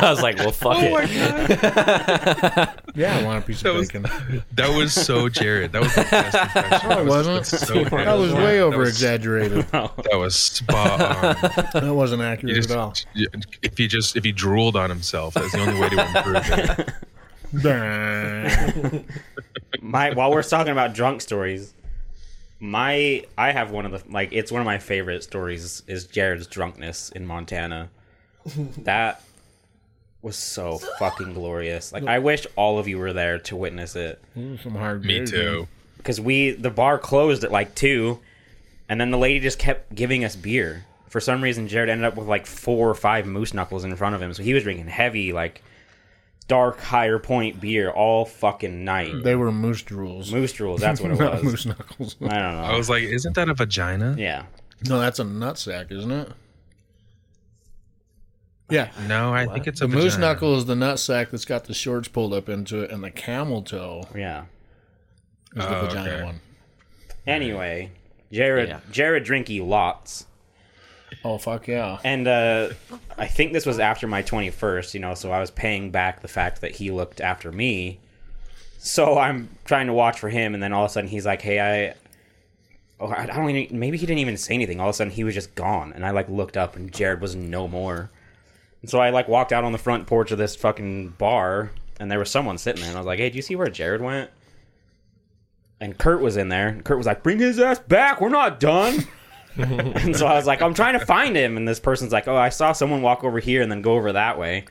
[0.00, 1.10] I was like, "Well, fuck Oh it."
[2.96, 4.06] Yeah, I want a piece That of was- bacon.
[4.54, 5.72] That was so Jared.
[5.72, 6.88] That was the best impression.
[6.88, 7.46] No, it That was- wasn't.
[7.46, 8.42] so That was good.
[8.42, 9.66] way That over was- exaggerated.
[9.68, 11.36] That was spot on.
[11.82, 12.94] That wasn't accurate just- at all.
[13.62, 16.94] if he just if he drooled on himself, that's the only way to improve it.
[17.62, 19.04] Dang.
[19.82, 21.74] My while we're talking about drunk stories,
[22.60, 26.46] my I have one of the like it's one of my favorite stories is Jared's
[26.46, 27.90] drunkenness in Montana.
[28.78, 29.22] that
[30.22, 31.92] was so fucking glorious.
[31.92, 34.22] Like I wish all of you were there to witness it.
[34.34, 35.68] Some hard Me beers, too.
[35.98, 38.20] because we the bar closed at like two,
[38.88, 40.84] and then the lady just kept giving us beer.
[41.08, 44.14] For some reason, Jared ended up with like four or five moose knuckles in front
[44.14, 45.62] of him, so he was drinking heavy, like
[46.48, 49.12] dark, higher point beer all fucking night.
[49.24, 50.32] They were moose drools.
[50.32, 51.42] Moose drools, that's what it Not was.
[51.44, 52.16] moose knuckles.
[52.22, 52.62] I don't know.
[52.62, 54.14] I was like, isn't that a vagina?
[54.18, 54.44] yeah,
[54.88, 56.28] No, that's a nutsack, isn't it?
[58.68, 58.90] Yeah.
[59.06, 62.08] No, I think it's a The moose knuckle is the nutsack that's got the shorts
[62.08, 64.44] pulled up into it, and the camel toe yeah.
[65.54, 66.24] is the Oh, vagina okay.
[66.24, 66.40] one.
[67.26, 67.90] Anyway,
[68.32, 68.80] Jared, Yeah.
[68.90, 70.26] Jared drinky lots.
[71.24, 71.98] Oh fuck yeah!
[72.04, 72.70] And uh,
[73.18, 76.28] I think this was after my 21st, you know, so I was paying back the
[76.28, 77.98] fact that he looked after me.
[78.78, 81.42] So I'm trying to watch for him, and then all of a sudden he's like,
[81.42, 81.94] hey, I.
[82.98, 83.78] Oh, I don't even.
[83.78, 84.80] Maybe he didn't even say anything.
[84.80, 87.20] All of a sudden he was just gone, and I like looked up, and Jared
[87.20, 88.10] was no more.
[88.82, 92.10] And so I like walked out on the front porch of this fucking bar, and
[92.10, 94.00] there was someone sitting there, and I was like, hey, do you see where Jared
[94.00, 94.30] went?
[95.80, 96.80] And Kurt was in there.
[96.84, 98.20] Kurt was like, bring his ass back.
[98.20, 99.06] We're not done.
[99.58, 101.56] and so I was like, I'm trying to find him.
[101.56, 104.12] And this person's like, Oh, I saw someone walk over here and then go over
[104.12, 104.66] that way.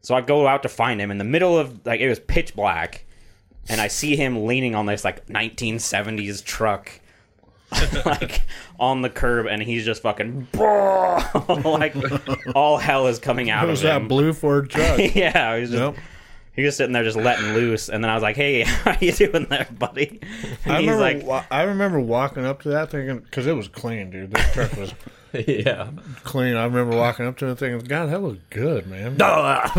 [0.00, 2.54] So I go out to find him in the middle of like it was pitch
[2.56, 3.04] black,
[3.68, 6.90] and I see him leaning on this like 1970s truck,
[8.04, 8.42] like
[8.80, 11.94] on the curb, and he's just fucking like
[12.56, 14.02] all hell is coming out It of was him.
[14.02, 14.98] that blue Ford truck.
[15.14, 15.96] yeah, he was just Yep.
[16.54, 19.12] He was sitting there just letting loose, and then I was like, Hey, how you
[19.12, 20.20] doing there, buddy?
[20.64, 23.54] And I he's remember, like, wa- I remember walking up to that thinking because it
[23.56, 24.32] was clean, dude.
[24.32, 24.92] This truck was
[25.48, 25.90] yeah.
[26.24, 26.56] clean.
[26.56, 29.16] I remember walking up to it thinking, God, that looks good, man.
[29.16, 29.74] but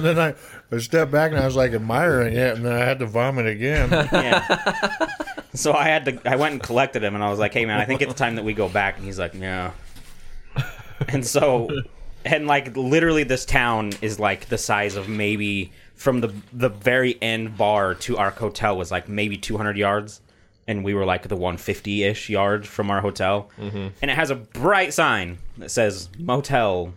[0.00, 0.34] then I,
[0.70, 3.46] I stepped back and I was like admiring it, and then I had to vomit
[3.46, 3.90] again.
[3.90, 5.08] yeah.
[5.54, 6.20] So I had to.
[6.30, 8.36] I went and collected him, and I was like, "Hey, man, I think it's time
[8.36, 9.72] that we go back." And he's like, "Yeah."
[11.08, 11.68] And so,
[12.24, 17.20] and like literally, this town is like the size of maybe from the the very
[17.22, 20.20] end bar to our hotel was like maybe 200 yards,
[20.66, 23.88] and we were like the 150 ish yards from our hotel, mm-hmm.
[24.00, 26.94] and it has a bright sign that says motel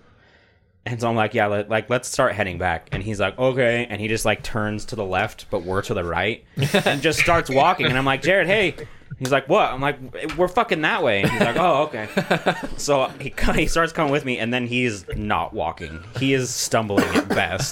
[0.88, 2.90] and so I'm like, yeah, let, like let's start heading back.
[2.92, 3.88] And he's like, okay.
[3.90, 6.46] And he just like turns to the left, but we're to the right,
[6.86, 7.88] and just starts walking.
[7.88, 8.76] And I'm like, Jared, hey.
[9.18, 9.72] He's like, what?
[9.72, 9.98] I'm like,
[10.38, 11.22] we're fucking that way.
[11.22, 12.08] And he's like, oh, okay.
[12.78, 16.04] So he he starts coming with me, and then he's not walking.
[16.20, 17.72] He is stumbling at best.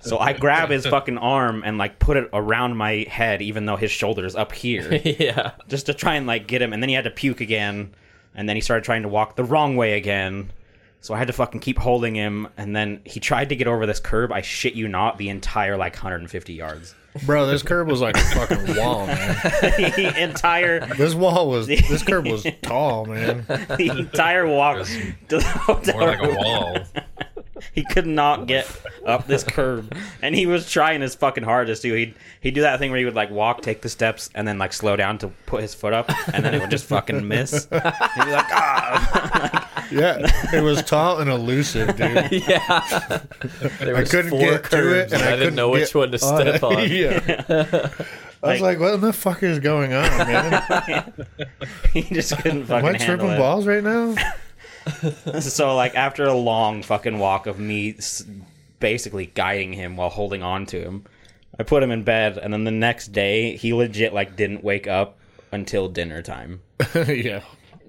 [0.00, 3.76] So I grab his fucking arm and like put it around my head, even though
[3.76, 5.52] his shoulder's up here yeah.
[5.68, 7.94] just to try and like get him and then he had to puke again
[8.34, 10.52] and then he started trying to walk the wrong way again
[11.00, 13.86] so i had to fucking keep holding him and then he tried to get over
[13.86, 18.00] this curb i shit you not the entire like 150 yards Bro, this curb was
[18.00, 19.36] like a fucking wall, man.
[19.42, 23.44] the entire This wall was, this curb was tall, man.
[23.48, 24.86] the entire walk
[25.28, 26.36] to the hotel More like a room.
[26.36, 26.78] wall.
[27.72, 28.66] he could not get
[29.06, 32.78] up this curb and he was trying his fucking hardest to he'd he'd do that
[32.78, 35.28] thing where he would like walk take the steps and then like slow down to
[35.46, 39.75] put his foot up and then it would just fucking miss he'd be like ah
[39.90, 40.18] Yeah,
[40.52, 42.30] it was tall and elusive, dude.
[42.48, 43.20] Yeah.
[43.80, 46.18] There I was couldn't four get to it, and I, didn't know which one to
[46.18, 46.76] step on.
[46.78, 46.88] on.
[46.90, 47.90] yeah.
[48.42, 51.12] I was like, "What the fuck is going on, man?
[51.92, 53.38] he just couldn't Am fucking I handle tripping it.
[53.38, 54.14] balls right now?"
[55.40, 57.96] So like after a long fucking walk of me
[58.78, 61.04] basically guiding him while holding on to him,
[61.58, 64.86] I put him in bed, and then the next day he legit like didn't wake
[64.86, 65.18] up
[65.50, 66.60] until dinner time.
[66.94, 67.40] yeah.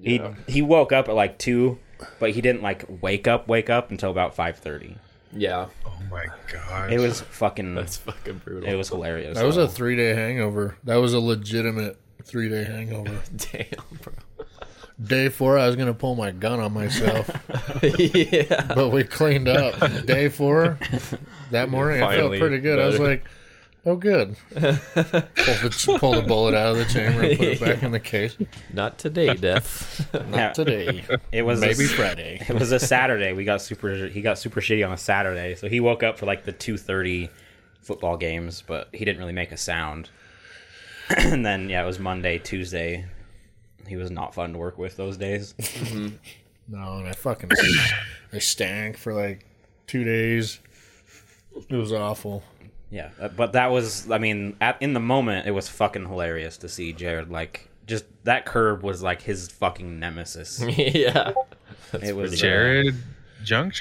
[0.02, 1.78] He he woke up at like two,
[2.20, 4.96] but he didn't like wake up wake up until about five thirty.
[5.34, 5.68] Yeah.
[5.86, 6.92] Oh my god.
[6.92, 7.76] It was fucking.
[7.76, 8.70] That's fucking brutal.
[8.70, 9.38] it was hilarious.
[9.38, 10.78] That was a three day hangover.
[10.84, 13.20] That was a legitimate three day hangover.
[13.36, 13.66] Damn,
[14.02, 14.14] bro.
[15.04, 17.30] Day four, I was gonna pull my gun on myself,
[17.84, 18.74] yeah.
[18.74, 19.80] but we cleaned up.
[20.08, 20.80] Day four,
[21.52, 22.80] that morning, I felt Finally pretty good.
[22.80, 23.10] I was better.
[23.12, 23.26] like,
[23.88, 24.36] Oh, good.
[24.54, 28.02] pull, the, pull the bullet out of the chamber and put it back in the
[28.02, 28.36] case.
[28.74, 30.06] Not today, Death.
[30.30, 30.52] Not Yeah.
[30.52, 31.06] today.
[31.32, 32.46] It was Maybe a, Friday.
[32.50, 33.32] It was a Saturday.
[33.32, 34.08] We got super.
[34.08, 36.76] He got super shitty on a Saturday, so he woke up for like the two
[36.78, 37.30] thirty
[37.82, 40.10] football games, but he didn't really make a sound.
[41.18, 43.06] and then yeah, it was Monday, Tuesday.
[43.88, 45.54] He was not fun to work with those days.
[45.58, 46.08] Mm-hmm.
[46.70, 47.50] No, and I fucking
[48.34, 49.46] I stank for like
[49.88, 50.60] two days.
[51.70, 52.44] It was awful.
[52.90, 54.10] Yeah, uh, but that was.
[54.10, 58.06] I mean, at, in the moment, it was fucking hilarious to see Jared like just
[58.24, 60.62] that curb was like his fucking nemesis.
[60.68, 61.34] yeah.
[62.02, 62.96] it was uh, Jared,
[63.44, 63.74] drunk,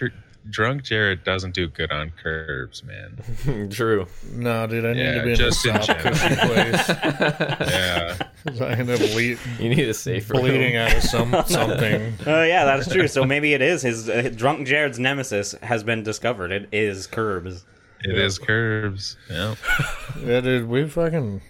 [0.51, 3.69] drunk Jared doesn't do good on curbs, man.
[3.71, 4.07] True.
[4.33, 6.89] No, dude, I need Yeah, to be in just in a soft cushy place.
[7.61, 8.17] Yeah,
[8.47, 10.83] 'Cause I end up ble- You need a safer bleeding room.
[10.83, 12.15] out of some something.
[12.27, 13.07] Uh, yeah, that's true.
[13.09, 16.51] So maybe it is his uh, drunk Jared's nemesis has been discovered.
[16.53, 17.65] It is curbs.
[18.05, 19.17] It is curves.
[19.31, 19.55] Yeah,
[20.25, 21.41] Yeah, dude, we fucking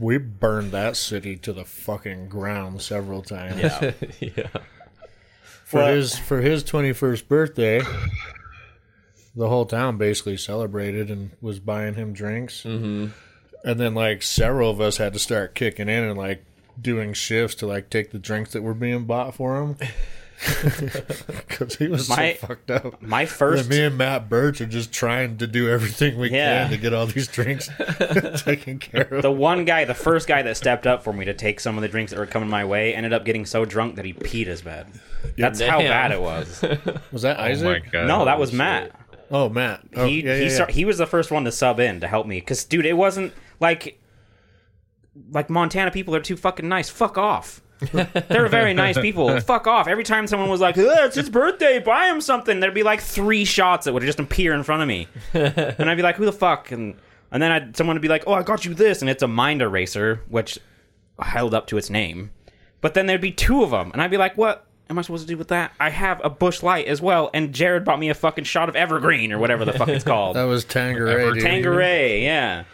[0.00, 3.60] we burned that city to the fucking ground several times.
[3.60, 3.92] Yeah.
[4.20, 4.48] yeah.
[5.64, 7.80] For Well- his for his twenty first birthday,
[9.36, 12.62] the whole town basically celebrated and was buying him drinks.
[12.64, 13.08] Mm-hmm.
[13.64, 16.44] And then like several of us had to start kicking in and like
[16.80, 19.76] doing shifts to like take the drinks that were being bought for him.
[21.48, 23.02] Because he was My- so fucked up.
[23.02, 26.62] My And first me and Matt Birch are just trying to do everything we Yeah.
[26.62, 27.68] can to get all these drinks
[28.42, 29.22] taken care of.
[29.22, 31.82] the one guy, the first guy that stepped up for me to take some of
[31.82, 34.46] the drinks that were coming my way, ended up getting so drunk that he peed
[34.46, 34.86] his bed.
[35.36, 36.62] That's how bad it was.
[37.12, 37.90] Was that oh my Isaac?
[37.92, 38.06] god.
[38.06, 38.92] No, that was Matt.
[39.30, 39.82] Oh, Matt.
[39.94, 40.54] Oh, he yeah, yeah, he, yeah.
[40.54, 42.94] start, he was the first one to sub in to help me because dude, it
[42.94, 44.00] wasn't like
[45.30, 46.88] like Montana people are too fucking nice.
[46.88, 47.60] Fuck off.
[48.28, 49.40] They're very nice people.
[49.42, 49.88] Fuck off.
[49.88, 53.00] Every time someone was like, "Oh, "It's his birthday, buy him something," there'd be like
[53.00, 56.24] three shots that would just appear in front of me, and I'd be like, "Who
[56.24, 56.96] the fuck?" and
[57.32, 59.28] and then I'd, someone would be like, "Oh, I got you this," and it's a
[59.28, 60.58] mind eraser, which
[61.20, 62.30] held up to its name.
[62.80, 65.26] But then there'd be two of them, and I'd be like, "What am I supposed
[65.26, 68.10] to do with that?" I have a Busch Light as well, and Jared bought me
[68.10, 70.36] a fucking shot of Evergreen or whatever the fuck it's called.
[70.36, 71.32] That was Tanqueray.
[71.34, 71.42] dude.
[71.42, 72.64] Tanqueray, yeah.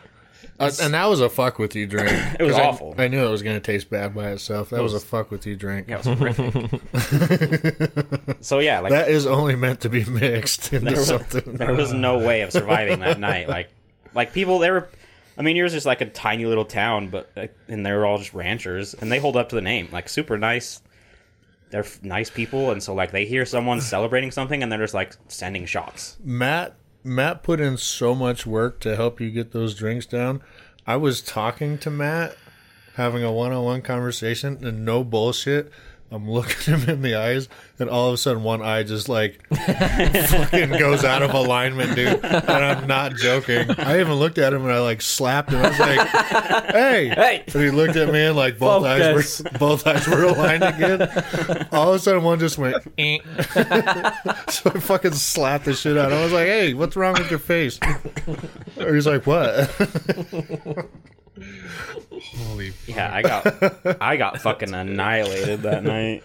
[0.59, 2.11] Uh, and that was a fuck with you drink.
[2.41, 2.95] It was I- awful.
[2.97, 4.71] I, knew it was going to taste bad by itself.
[4.71, 5.89] That was, a fuck with you drink.
[5.89, 6.17] Yeah, it was
[8.41, 11.55] so yeah, like That is only meant to be mixed into something.
[11.57, 13.49] there was no way of surviving that night.
[13.49, 13.71] Like,
[14.15, 14.89] like people, there were.
[15.39, 17.31] I mean, yours is like a tiny little town, but
[17.69, 20.39] and they were all just ranchers, and they hold up to the name, like super
[20.39, 20.81] nice.
[21.69, 24.95] They're f- nice people, and so like they hear someone celebrating something, and they're just
[24.95, 26.17] like sending shots.
[26.25, 26.75] Matt
[27.07, 30.43] Matt put in so much work to help you get those drinks down.
[30.87, 32.37] I was talking to Matt,
[32.95, 35.71] having a one-on-one conversation, and no bullshit.
[36.11, 39.41] I'm looking him in the eyes, and all of a sudden, one eye just like
[39.55, 42.25] fucking goes out of alignment, dude.
[42.25, 43.71] And I'm not joking.
[43.79, 45.65] I even looked at him and I like slapped him.
[45.65, 46.09] I was like,
[46.73, 47.45] "Hey!" Hey!
[47.53, 49.41] And he looked at me and like both Focus.
[49.41, 51.03] eyes were both eyes were aligned again.
[51.73, 52.77] All of a sudden, one just went.
[52.99, 53.19] "Eh."
[54.49, 56.07] so I fucking slapped the shit out.
[56.07, 56.19] of him.
[56.19, 57.81] I was like, "Hey, what's wrong with your face?"
[58.79, 59.69] Or he's like, "What?"
[62.49, 66.23] Holy Yeah, I got I got fucking annihilated that night.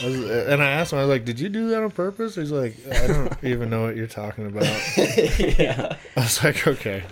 [0.00, 2.34] I was- and I asked him, I was like, "Did you do that on purpose?"
[2.34, 4.64] He's like, "I don't even know what you're talking about."
[5.38, 5.96] yeah.
[6.16, 7.02] I was like, "Okay."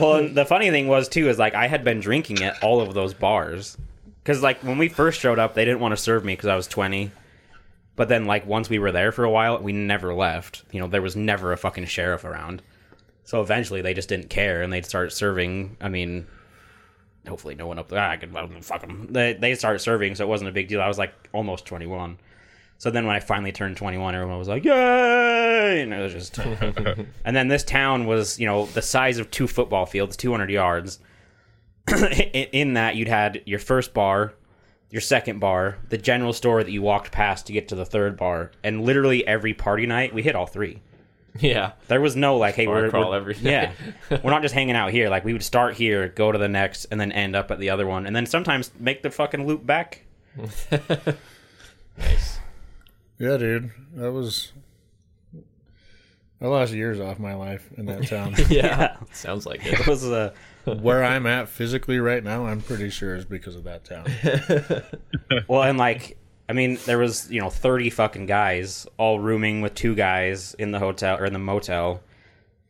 [0.00, 2.80] Well, and the funny thing was too is like I had been drinking at all
[2.80, 3.76] of those bars
[4.22, 6.56] because like when we first showed up, they didn't want to serve me because I
[6.56, 7.10] was twenty.
[7.96, 10.62] But then like once we were there for a while, we never left.
[10.70, 12.62] You know, there was never a fucking sheriff around.
[13.24, 15.76] So eventually, they just didn't care and they'd start serving.
[15.80, 16.26] I mean,
[17.28, 18.00] hopefully, no one up there.
[18.00, 19.08] I could well, fuck them.
[19.10, 20.80] They they start serving, so it wasn't a big deal.
[20.80, 22.18] I was like almost twenty one.
[22.78, 25.82] So then when I finally turned 21, everyone was like, yay!
[25.82, 26.38] And it was just.
[27.24, 31.00] and then this town was, you know, the size of two football fields, 200 yards.
[32.52, 34.32] in that, you'd had your first bar,
[34.90, 38.16] your second bar, the general store that you walked past to get to the third
[38.16, 38.52] bar.
[38.62, 40.80] And literally every party night, we hit all three.
[41.38, 41.72] Yeah.
[41.88, 43.72] There was no like, hey, Bar we're, crawl we're every yeah,
[44.10, 45.08] we're not just hanging out here.
[45.08, 47.70] Like we would start here, go to the next, and then end up at the
[47.70, 50.04] other one, and then sometimes make the fucking loop back.
[51.98, 52.38] Nice.
[53.18, 54.52] Yeah, dude, that was.
[56.40, 58.36] I lost years off my life in that town.
[58.48, 58.96] Yeah.
[59.12, 59.80] Sounds like it.
[59.80, 60.32] It was uh,
[60.64, 64.06] Where I'm at physically right now, I'm pretty sure is because of that town.
[65.48, 66.16] well, and like,
[66.48, 70.70] I mean, there was you know thirty fucking guys all rooming with two guys in
[70.70, 72.00] the hotel or in the motel.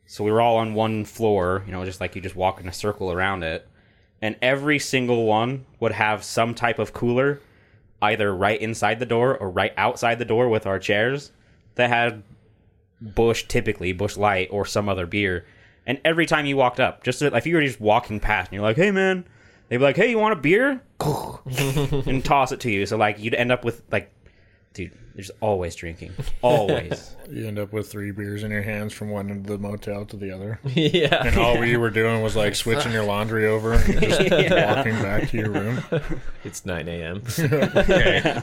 [0.07, 2.69] So we were all on one floor, you know, just like you just walk in
[2.69, 3.69] a circle around it,
[4.23, 7.41] and every single one would have some type of cooler,
[8.01, 11.31] either right inside the door or right outside the door with our chairs
[11.75, 12.23] that had
[13.01, 15.45] Busch, typically Busch Light or some other beer.
[15.87, 18.63] And every time you walked up, just if you were just walking past and you're
[18.63, 19.25] like, "Hey, man,"
[19.69, 20.81] they'd be like, "Hey, you want a beer?"
[22.07, 22.87] and toss it to you.
[22.87, 24.11] So like you'd end up with like,
[24.75, 27.15] dude, there's always drinking, always.
[27.31, 30.07] You end up with three beers in your hands from one end of the motel
[30.07, 30.59] to the other.
[30.65, 31.27] yeah.
[31.27, 34.75] And all we were doing was like switching your laundry over and you're just Yeah.
[34.75, 35.83] walking back to your room.
[36.43, 37.23] It's 9 a.m.
[37.39, 38.41] Okay.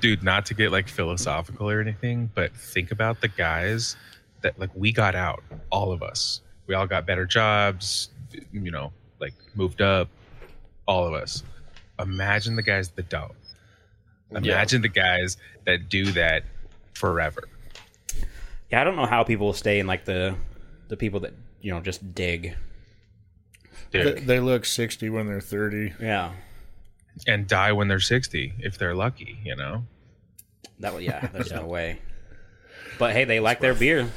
[0.00, 3.96] Dude, not to get like philosophical or anything, but think about the guys
[4.42, 6.40] that like we got out, all of us.
[6.68, 8.10] We all got better jobs,
[8.52, 8.92] you know,
[9.24, 10.08] like moved up,
[10.86, 11.42] all of us.
[11.98, 13.32] Imagine the guys that don't.
[14.30, 16.42] Imagine the guys that do that
[16.92, 17.44] forever.
[18.70, 20.34] yeah, I don't know how people stay in like the
[20.88, 22.54] the people that you know just dig.
[23.92, 25.94] They, they look 60 when they're 30.
[26.00, 26.32] Yeah,
[27.28, 29.84] and die when they're 60 if they're lucky, you know?
[30.80, 31.28] that would yeah.
[31.28, 32.00] There's no way.
[32.98, 34.10] But hey, they like their beer.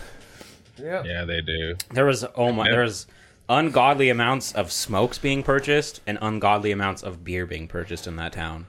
[0.82, 1.76] Yeah, Yeah, they do.
[1.94, 2.72] There was oh my, Yeah.
[2.72, 3.08] there was
[3.50, 8.34] ungodly amounts of smokes being purchased and ungodly amounts of beer being purchased in that
[8.34, 8.68] town.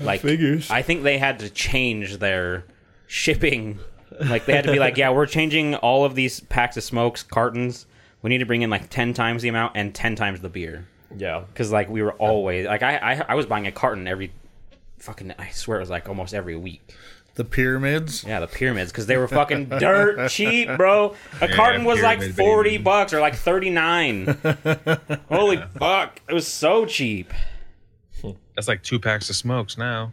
[0.00, 0.70] Like figures.
[0.70, 2.64] I think they had to change their
[3.06, 3.78] shipping.
[4.20, 7.22] Like they had to be like, yeah, we're changing all of these packs of smokes
[7.22, 7.86] cartons.
[8.22, 10.86] We need to bring in like ten times the amount and ten times the beer
[11.16, 11.44] Yeah.
[11.52, 14.32] because like we were always like I, I I was buying a carton every
[14.98, 16.94] fucking I swear it was like almost every week.
[17.36, 18.24] The pyramids.
[18.26, 21.14] Yeah, the pyramids because they were fucking dirt cheap, bro.
[21.40, 22.82] A carton was like forty baby.
[22.82, 24.26] bucks or like thirty nine.
[25.28, 26.20] Holy fuck!
[26.28, 27.32] It was so cheap.
[28.54, 30.12] That's like two packs of smokes now.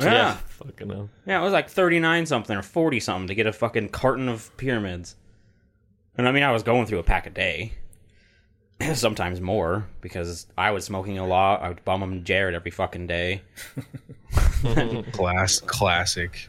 [0.00, 1.10] Yeah, Fucking hell.
[1.26, 4.28] yeah, it was like thirty nine something or forty something to get a fucking carton
[4.28, 5.16] of pyramids.
[6.16, 7.72] And I mean, I was going through a pack a day,
[8.94, 11.62] sometimes more because I was smoking a lot.
[11.62, 13.42] I would bum them Jared every fucking day.
[15.12, 16.48] Class classic.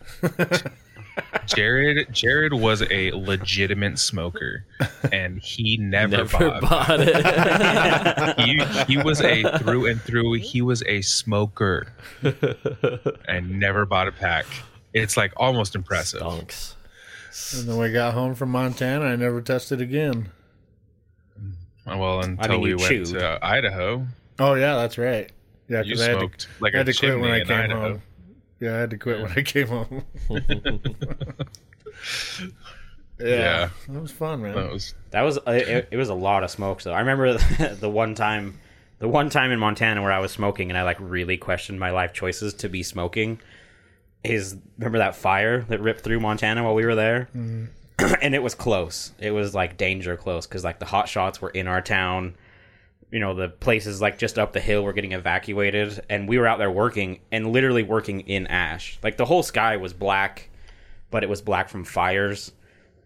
[1.45, 4.65] Jared Jared was a legitimate smoker
[5.12, 6.62] and he never, Never bought.
[6.62, 8.39] bought it.
[8.88, 11.88] He, he was a through and through he was a smoker
[13.28, 14.45] and never bought a pack.
[14.93, 16.21] It's like almost impressive.
[16.21, 16.76] Stonks.
[17.60, 19.06] And then we got home from Montana.
[19.06, 20.32] I never tested again.
[21.86, 24.08] Well, until mean, we you went to Idaho,
[24.39, 25.32] Oh, yeah, that's right.
[25.67, 27.52] Yeah, you because I had to, like I had a to quit when I came
[27.60, 27.82] Idaho.
[27.82, 28.02] home.
[28.60, 30.04] Yeah, I had to quit when I came home.
[33.19, 33.28] yeah.
[33.28, 33.69] Yeah.
[33.89, 34.56] That was fun, man.
[34.56, 36.82] That was That was it, it was a lot of smoke.
[36.84, 36.93] though.
[36.93, 37.34] I remember
[37.80, 38.60] the one time
[38.99, 41.91] the one time in Montana where I was smoking and I like really questioned my
[41.91, 43.39] life choices to be smoking
[44.23, 47.30] is remember that fire that ripped through Montana while we were there?
[47.36, 47.65] Mm-hmm.
[48.21, 49.12] and it was close.
[49.19, 52.36] It was like danger close cuz like the hot shots were in our town.
[53.13, 56.47] You know, the places like just up the hill were getting evacuated and we were
[56.47, 58.99] out there working and literally working in ash.
[59.04, 60.49] Like the whole sky was black,
[61.12, 62.52] but it was black from fires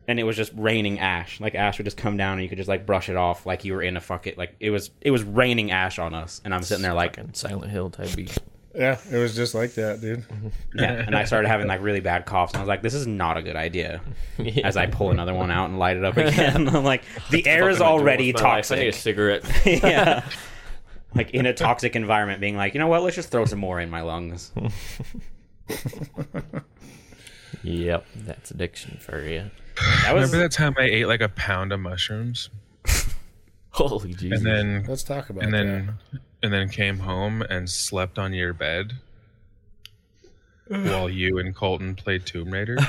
[0.07, 1.39] and it was just raining ash.
[1.39, 3.65] Like ash would just come down, and you could just like brush it off, like
[3.65, 6.53] you were in a fucking like it was it was raining ash on us, and
[6.53, 8.37] I'm sitting there like, Silent Hill type beat.
[8.77, 10.23] Yeah, it was just like that, dude.
[10.75, 13.07] yeah, and I started having like really bad coughs, and I was like, this is
[13.07, 14.01] not a good idea.
[14.37, 14.67] Yeah.
[14.67, 17.69] As I pull another one out and light it up again, I'm like, the air
[17.69, 18.71] is Fucking am I doing already with my life?
[18.71, 19.01] I need a toxic.
[19.01, 19.43] cigarette.
[19.65, 20.29] yeah,
[21.15, 23.79] like in a toxic environment, being like, you know what, let's just throw some more
[23.81, 24.51] in my lungs.
[27.63, 29.49] yep, that's addiction for you.
[30.03, 32.49] That was Remember that time I ate like a pound of mushrooms
[33.71, 34.39] Holy Jesus.
[34.39, 35.53] and then Let's talk about that.
[35.53, 36.19] and that.
[36.53, 38.93] Then and then came home and slept on your bed
[40.67, 42.77] while you and Colton played Tomb Raider.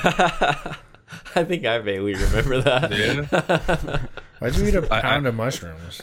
[1.35, 2.91] I think I vaguely remember that.
[3.81, 3.99] Yeah.
[4.39, 6.01] Why'd you eat a pound of mushrooms?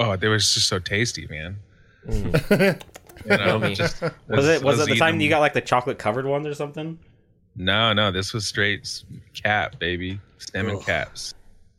[0.00, 1.56] Oh, they were just so tasty, man.
[2.08, 2.82] Mm.
[3.24, 5.98] You know, just- was it was it the eating time you got like the chocolate
[5.98, 6.98] covered ones or something?
[7.56, 10.18] No, no, this was straight cap, baby.
[10.38, 10.84] Stem and Ugh.
[10.84, 11.34] caps.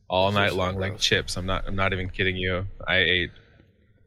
[0.07, 1.35] All Those are night so long like chips.
[1.35, 2.65] I'm not I'm not even kidding you.
[2.87, 3.31] I ate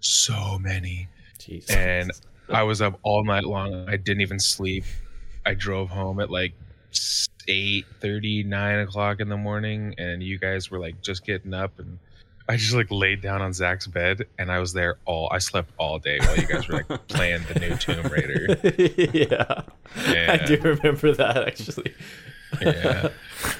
[0.01, 1.09] so many.
[1.39, 1.75] Jesus.
[1.75, 2.11] and
[2.49, 3.89] I was up all night long.
[3.89, 4.85] I didn't even sleep.
[5.47, 6.53] I drove home at like
[7.47, 11.79] eight thirty, nine o'clock in the morning, and you guys were like just getting up,
[11.79, 11.99] and
[12.49, 15.29] I just like laid down on Zach's bed, and I was there all.
[15.33, 18.59] I slept all day while you guys were like playing the new Tomb Raider.
[20.07, 20.33] yeah.
[20.33, 21.94] I do remember that actually.
[22.63, 23.11] Yeah,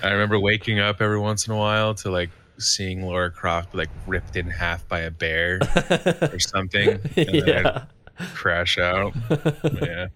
[0.03, 3.91] I remember waking up every once in a while to like seeing Laura Croft like
[4.07, 5.61] ripped in half by a bear
[6.33, 7.85] or something, and then yeah.
[8.19, 9.15] I'd crash out.
[9.81, 10.09] Yeah.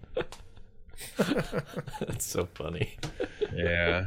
[1.99, 2.95] That's so funny.
[3.53, 4.05] Yeah.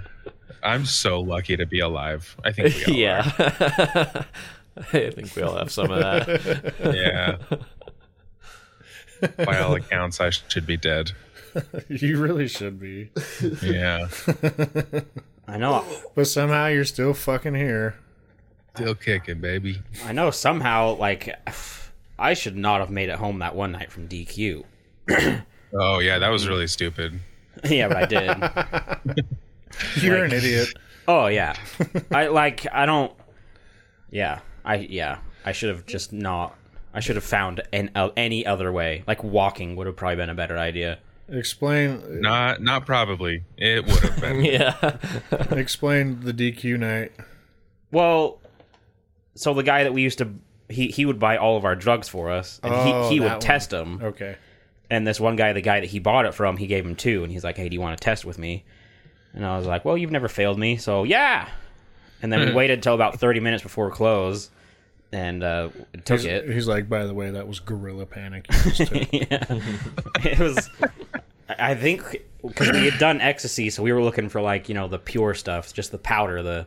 [0.62, 2.36] I'm so lucky to be alive.
[2.44, 3.22] I think we all yeah.
[4.76, 6.74] I think we all have some of that.
[6.94, 7.36] Yeah.
[9.44, 11.12] By all accounts, I should be dead.
[11.88, 13.10] you really should be.
[13.62, 14.08] Yeah.
[15.48, 15.84] I know.
[16.14, 17.94] But somehow you're still fucking here.
[18.76, 19.80] Still kicking, baby.
[20.04, 20.30] I know.
[20.30, 21.34] Somehow, like,
[22.18, 24.64] I should not have made it home that one night from DQ.
[25.78, 27.20] Oh yeah, that was really stupid.
[27.64, 29.26] yeah, but I did.
[30.02, 30.68] You're an idiot.
[31.08, 31.54] Oh yeah.
[32.10, 32.66] I like.
[32.72, 33.12] I don't.
[34.10, 34.40] Yeah.
[34.64, 35.18] I yeah.
[35.44, 36.56] I should have just not.
[36.94, 39.04] I should have found an, uh, any other way.
[39.06, 40.98] Like walking would have probably been a better idea.
[41.28, 43.42] Explain Not not probably.
[43.58, 44.44] It would have been.
[44.44, 44.96] yeah.
[45.50, 47.12] explain the DQ night.
[47.90, 48.38] Well,
[49.36, 50.34] so the guy that we used to
[50.68, 53.40] he he would buy all of our drugs for us, and Oh, he he would
[53.40, 54.00] test them.
[54.02, 54.36] Okay.
[54.90, 57.22] And this one guy, the guy that he bought it from, he gave him two,
[57.24, 58.64] and he's like, "Hey, do you want to test with me?"
[59.32, 61.48] And I was like, "Well, you've never failed me, so yeah."
[62.22, 64.50] And then we waited until about thirty minutes before close,
[65.12, 65.70] and uh,
[66.04, 66.48] took He's, it.
[66.50, 68.46] he's like, by the way, that was gorilla panic.
[68.64, 69.12] You just took.
[69.12, 69.60] yeah.
[70.24, 70.70] it was.
[71.48, 74.88] I think because we had done ecstasy, so we were looking for like you know
[74.88, 76.66] the pure stuff, just the powder, the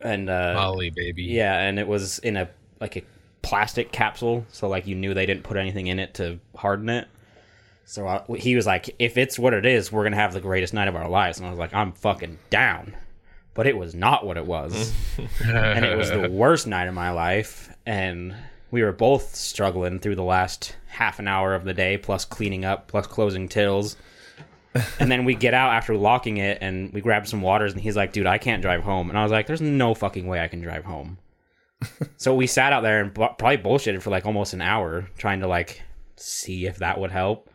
[0.00, 1.24] and uh, Molly, baby.
[1.24, 2.48] yeah, and it was in a
[2.80, 3.02] like a
[3.42, 7.08] plastic capsule, so like you knew they didn't put anything in it to harden it.
[7.84, 10.74] So I, he was like, "If it's what it is, we're gonna have the greatest
[10.74, 12.94] night of our lives." And I was like, "I'm fucking down,"
[13.54, 14.92] but it was not what it was,
[15.44, 17.74] and it was the worst night of my life.
[17.86, 18.34] And
[18.70, 22.64] we were both struggling through the last half an hour of the day, plus cleaning
[22.64, 23.96] up, plus closing tills.
[24.98, 27.96] And then we get out after locking it and we grab some waters and he's
[27.96, 29.08] like, dude, I can't drive home.
[29.08, 31.18] And I was like, there's no fucking way I can drive home.
[32.16, 35.40] so we sat out there and bu- probably bullshitted for like almost an hour trying
[35.40, 35.82] to like
[36.16, 37.50] see if that would help.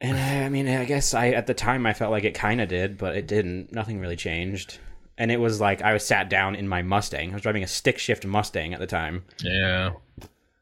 [0.00, 2.60] And I, I mean, I guess I at the time I felt like it kind
[2.60, 3.72] of did, but it didn't.
[3.72, 4.78] Nothing really changed.
[5.16, 7.30] And it was like I was sat down in my Mustang.
[7.30, 9.24] I was driving a stick shift Mustang at the time.
[9.42, 9.90] Yeah.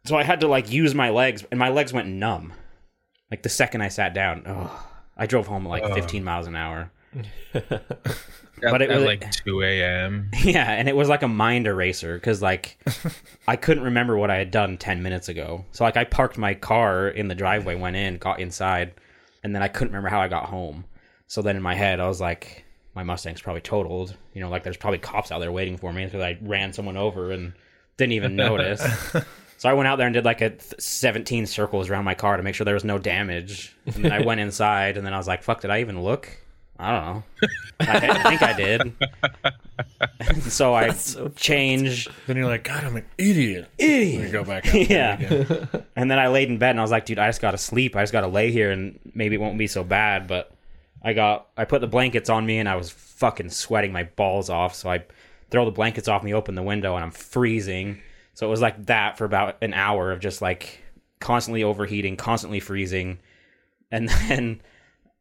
[0.04, 2.54] So I had to like use my legs, and my legs went numb.
[3.30, 5.94] Like the second I sat down, oh, I drove home at like uh.
[5.94, 6.90] 15 miles an hour.
[8.62, 10.30] But it at was- like two a.m.
[10.42, 12.78] Yeah, and it was like a mind eraser because like
[13.48, 15.64] I couldn't remember what I had done 10 minutes ago.
[15.72, 18.94] So like I parked my car in the driveway, went in, got inside,
[19.42, 20.84] and then I couldn't remember how I got home.
[21.26, 22.64] So then in my head, I was like,
[22.94, 24.16] my Mustang's probably totaled.
[24.32, 26.96] You know, like there's probably cops out there waiting for me because I ran someone
[26.96, 27.52] over and
[27.98, 28.82] didn't even notice.
[29.58, 32.36] So I went out there and did like a th- 17 circles around my car
[32.36, 33.74] to make sure there was no damage.
[33.86, 36.28] And then I went inside and then I was like, fuck, did I even look?
[36.78, 37.22] I don't know.
[37.80, 38.92] I, I think I did.
[40.42, 40.90] so I
[41.36, 42.10] changed.
[42.26, 43.68] Then you're like, God, I'm an idiot.
[43.78, 44.24] Idiot.
[44.24, 44.66] You go back.
[44.68, 45.14] Out Yeah.
[45.14, 45.68] again.
[45.96, 47.58] And then I laid in bed and I was like, dude, I just got to
[47.58, 47.96] sleep.
[47.96, 50.26] I just got to lay here and maybe it won't be so bad.
[50.28, 50.52] But
[51.02, 54.50] I got, I put the blankets on me and I was fucking sweating my balls
[54.50, 54.74] off.
[54.74, 55.04] So I
[55.50, 58.02] throw the blankets off me, open the window, and I'm freezing.
[58.36, 60.84] So it was like that for about an hour of just like
[61.20, 63.18] constantly overheating, constantly freezing.
[63.90, 64.60] And then,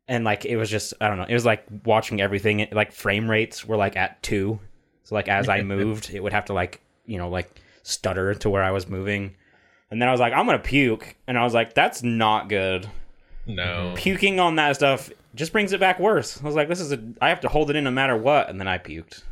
[0.05, 3.32] and like, it was just, I don't know, it was like watching everything, like frame
[3.32, 4.59] rates were like at two.
[5.03, 8.49] So like as I moved, it would have to like, you know, like stutter to
[8.49, 9.38] where I was moving.
[9.89, 12.89] And then I was like, I'm gonna puke, and I was like, that's not good.
[13.45, 13.93] No.
[13.95, 16.41] Puking on that stuff just brings it back worse.
[16.41, 18.49] I was like, this is a, I have to hold it in no matter what,
[18.49, 19.24] and then I puked,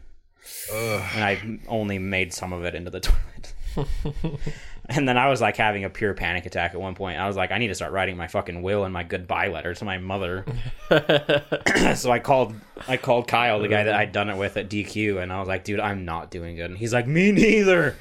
[0.71, 3.52] and I only made some of it into the toilet.
[4.89, 7.19] and then I was like having a pure panic attack at one point.
[7.19, 9.73] I was like, I need to start writing my fucking will and my goodbye letter
[9.73, 10.45] to my mother.
[11.95, 12.55] so I called,
[12.87, 13.99] I called Kyle, the guy that uh.
[13.99, 16.69] I'd done it with at DQ, and I was like, dude, I'm not doing good.
[16.69, 17.95] And he's like, me neither.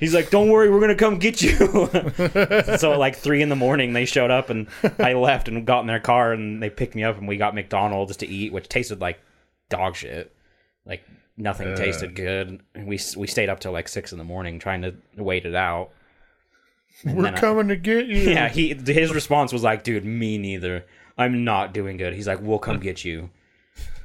[0.00, 1.52] He's like, "Don't worry, we're gonna come get you."
[2.78, 4.66] so at like three in the morning, they showed up, and
[4.98, 7.54] I left and got in their car, and they picked me up, and we got
[7.54, 9.20] McDonald's to eat, which tasted like
[9.68, 10.34] dog shit.
[10.86, 11.04] Like
[11.36, 12.62] nothing tasted good.
[12.74, 15.90] We we stayed up till like six in the morning trying to wait it out.
[17.04, 18.16] And We're then I- coming to get you.
[18.30, 20.84] yeah, he his response was like, "Dude, me neither.
[21.16, 23.30] I'm not doing good." He's like, "We'll come get you."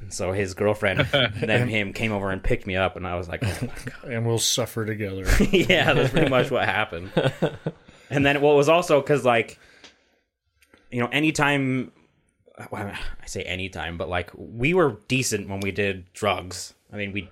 [0.00, 1.00] And so his girlfriend
[1.40, 4.10] then him came over and picked me up, and I was like, "Oh my god."
[4.12, 5.24] And we'll suffer together.
[5.50, 7.10] yeah, that's pretty much what happened.
[8.08, 9.58] And then what was also because like,
[10.90, 11.92] you know, anytime
[12.70, 12.86] well,
[13.22, 16.72] I say anytime, but like we were decent when we did drugs.
[16.92, 17.28] I mean, we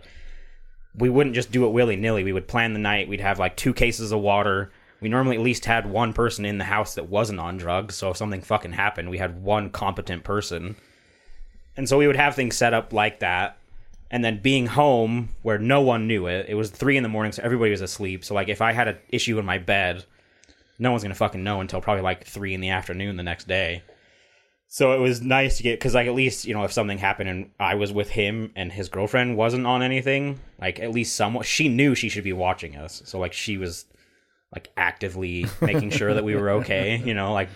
[0.97, 2.25] we wouldn't just do it willy nilly.
[2.25, 3.09] We would plan the night.
[3.09, 4.71] We'd have like two cases of water.
[5.01, 7.95] We normally at least had one person in the house that wasn't on drugs.
[7.95, 10.77] So if something fucking happened, we had one competent person.
[11.77, 13.59] And so we would have things set up like that.
[14.11, 17.33] And then being home where no one knew it, it was three in the morning,
[17.33, 18.25] so everybody was asleep.
[18.25, 20.05] So like if I had an issue in my bed,
[20.79, 23.83] no one's gonna fucking know until probably like three in the afternoon the next day.
[24.75, 27.29] So it was nice to get because like at least you know if something happened
[27.29, 31.45] and I was with him and his girlfriend wasn't on anything, like at least someone
[31.45, 33.01] she knew she should be watching us.
[33.05, 33.85] So like she was
[34.53, 36.97] like actively making sure that we were okay.
[36.97, 37.51] You know, like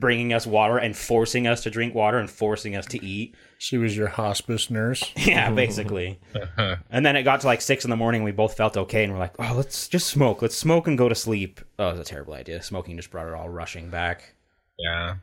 [0.00, 3.36] bringing us water and forcing us to drink water and forcing us to eat.
[3.58, 5.12] She was your hospice nurse.
[5.16, 6.18] Yeah, basically.
[6.34, 6.78] Uh-huh.
[6.90, 8.24] and then it got to like six in the morning.
[8.24, 10.42] We both felt okay, and we're like, "Oh, let's just smoke.
[10.42, 12.60] Let's smoke and go to sleep." Oh, it was a terrible idea.
[12.64, 14.34] Smoking just brought it all rushing back.
[14.76, 15.18] Yeah,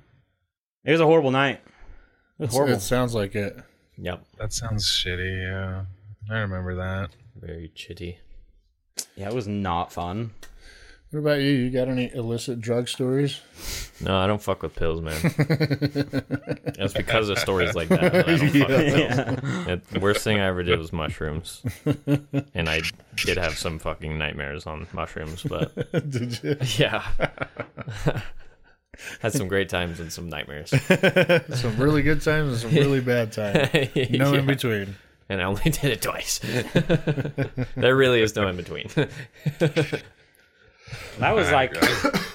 [0.84, 1.62] It was a horrible night.
[2.40, 2.76] It was horrible.
[2.76, 3.58] It sounds like it.
[3.98, 4.24] Yep.
[4.40, 5.44] that sounds shitty.
[5.44, 5.86] Yeah,
[6.34, 7.12] I remember that.
[7.40, 8.18] Very chitty.
[9.16, 10.32] Yeah, it was not fun.
[11.12, 11.52] What about you?
[11.52, 13.42] You got any illicit drug stories?
[14.00, 15.14] No, I don't fuck with pills, man.
[16.84, 18.02] It's because of stories like that.
[18.14, 19.68] that I don't fuck with pills.
[19.68, 21.62] It- the worst thing I ever did was mushrooms,
[22.56, 22.82] and I
[23.18, 25.44] did have some fucking nightmares on mushrooms.
[25.44, 25.76] But
[26.10, 26.58] Did you?
[26.78, 27.04] yeah,
[29.20, 30.70] had some great times and some nightmares.
[31.60, 33.70] Some really good times and some really bad times.
[34.12, 34.42] No in Yeah.
[34.42, 34.96] between.
[35.30, 36.40] and I only did it twice.
[37.76, 38.88] there really is no in between.
[41.20, 41.74] That was like,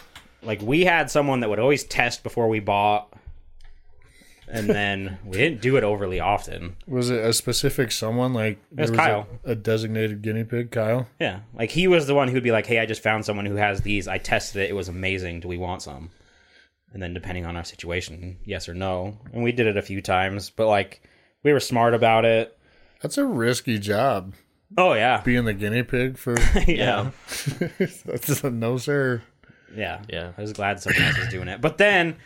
[0.43, 3.13] like we had someone that would always test before we bought,
[4.49, 6.77] and then we didn't do it overly often.
[6.87, 9.27] Was it a specific someone like was there Kyle.
[9.45, 11.07] A, a designated guinea pig, Kyle?
[11.21, 13.57] Yeah, like he was the one who'd be like, "Hey, I just found someone who
[13.57, 14.09] has these.
[14.09, 14.71] I tested it.
[14.71, 15.41] It was amazing.
[15.41, 16.11] Do we want some?"
[16.93, 19.19] And then depending on our situation, yes or no.
[19.33, 21.03] And we did it a few times, but like
[21.43, 22.57] we were smart about it.
[23.03, 24.33] That's a risky job.
[24.77, 27.11] Oh yeah, Being the guinea pig for yeah,
[27.79, 29.23] that's just a no sir.
[29.77, 30.33] yeah, Yeah.
[30.37, 31.61] I was glad someone else was doing it.
[31.61, 32.17] But then,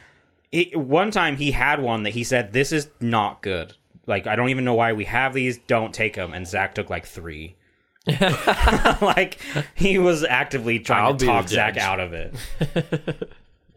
[0.51, 3.75] he, one time he had one that he said, "This is not good.
[4.07, 5.59] Like I don't even know why we have these.
[5.59, 7.57] Don't take them." And Zach took like three.
[9.03, 9.39] like
[9.75, 12.35] he was actively trying I'll to talk Zach out of it.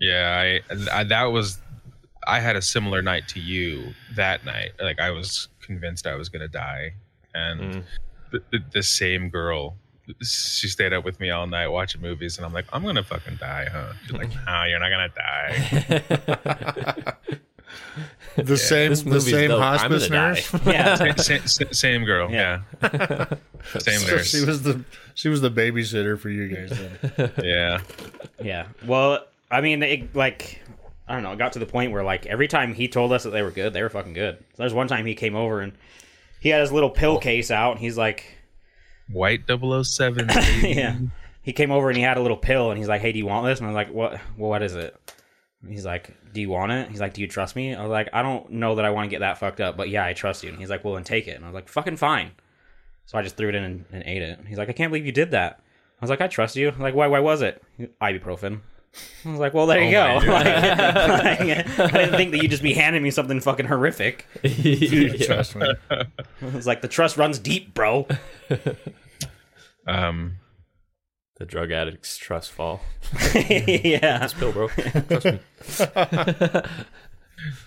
[0.03, 1.57] Yeah, I, I that was
[2.27, 4.71] I had a similar night to you that night.
[4.79, 6.93] Like I was convinced I was gonna die,
[7.33, 7.83] and
[8.31, 9.77] the, the, the same girl.
[10.21, 13.37] She stayed up with me all night watching movies, and I'm like, I'm gonna fucking
[13.37, 13.93] die, huh?
[14.03, 17.13] She's like, No, you're not gonna die.
[18.35, 19.61] The same the same dope.
[19.61, 20.51] Hospice nurse.
[20.51, 20.71] die.
[20.71, 21.15] Yeah.
[21.15, 22.61] Sa- sa- same girl, Yeah.
[22.81, 23.25] yeah,
[23.79, 24.83] same So nurse, she was the
[25.13, 26.71] she was the babysitter for you guys
[27.15, 27.31] then.
[27.43, 27.81] yeah.
[28.43, 28.67] Yeah.
[28.85, 29.23] Well,
[29.53, 30.61] I mean, it, like,
[31.07, 31.31] I don't know.
[31.31, 33.51] It got to the point where, like, every time he told us that they were
[33.51, 34.37] good, they were fucking good.
[34.39, 35.73] So there's one time he came over and
[36.39, 38.25] he had his little pill case out, and he's like,
[39.09, 40.29] White 007.
[40.63, 40.97] yeah.
[41.41, 43.25] He came over and he had a little pill, and he's like, "Hey, do you
[43.25, 44.13] want this?" And I was like, "What?
[44.37, 44.95] Well, what is it?"
[45.61, 47.91] And he's like, "Do you want it?" He's like, "Do you trust me?" I was
[47.91, 50.13] like, "I don't know that I want to get that fucked up, but yeah, I
[50.13, 52.31] trust you." And he's like, "Well, then take it." And I was like, "Fucking fine."
[53.05, 54.39] So I just threw it in and, and ate it.
[54.47, 55.59] He's like, "I can't believe you did that."
[56.01, 57.07] I was like, "I trust you." I was like, "Why?
[57.07, 57.61] Why was it?"
[58.01, 58.61] Ibuprofen.
[59.25, 60.45] I was like, "Well, there you Oh go." Like,
[61.39, 64.25] like, I didn't think that you'd just be handing me something fucking horrific.
[65.21, 65.67] Trust me.
[65.89, 66.05] I
[66.53, 68.07] was like, "The trust runs deep, bro."
[69.87, 70.35] Um,
[71.37, 72.81] The drug addict's trust fall.
[73.33, 74.27] yeah.
[74.37, 74.67] Pill, bro.
[74.69, 75.39] Trust me.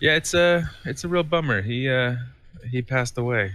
[0.01, 1.62] yeah, it's a it's a real bummer.
[1.62, 2.16] He uh
[2.70, 3.53] he passed away.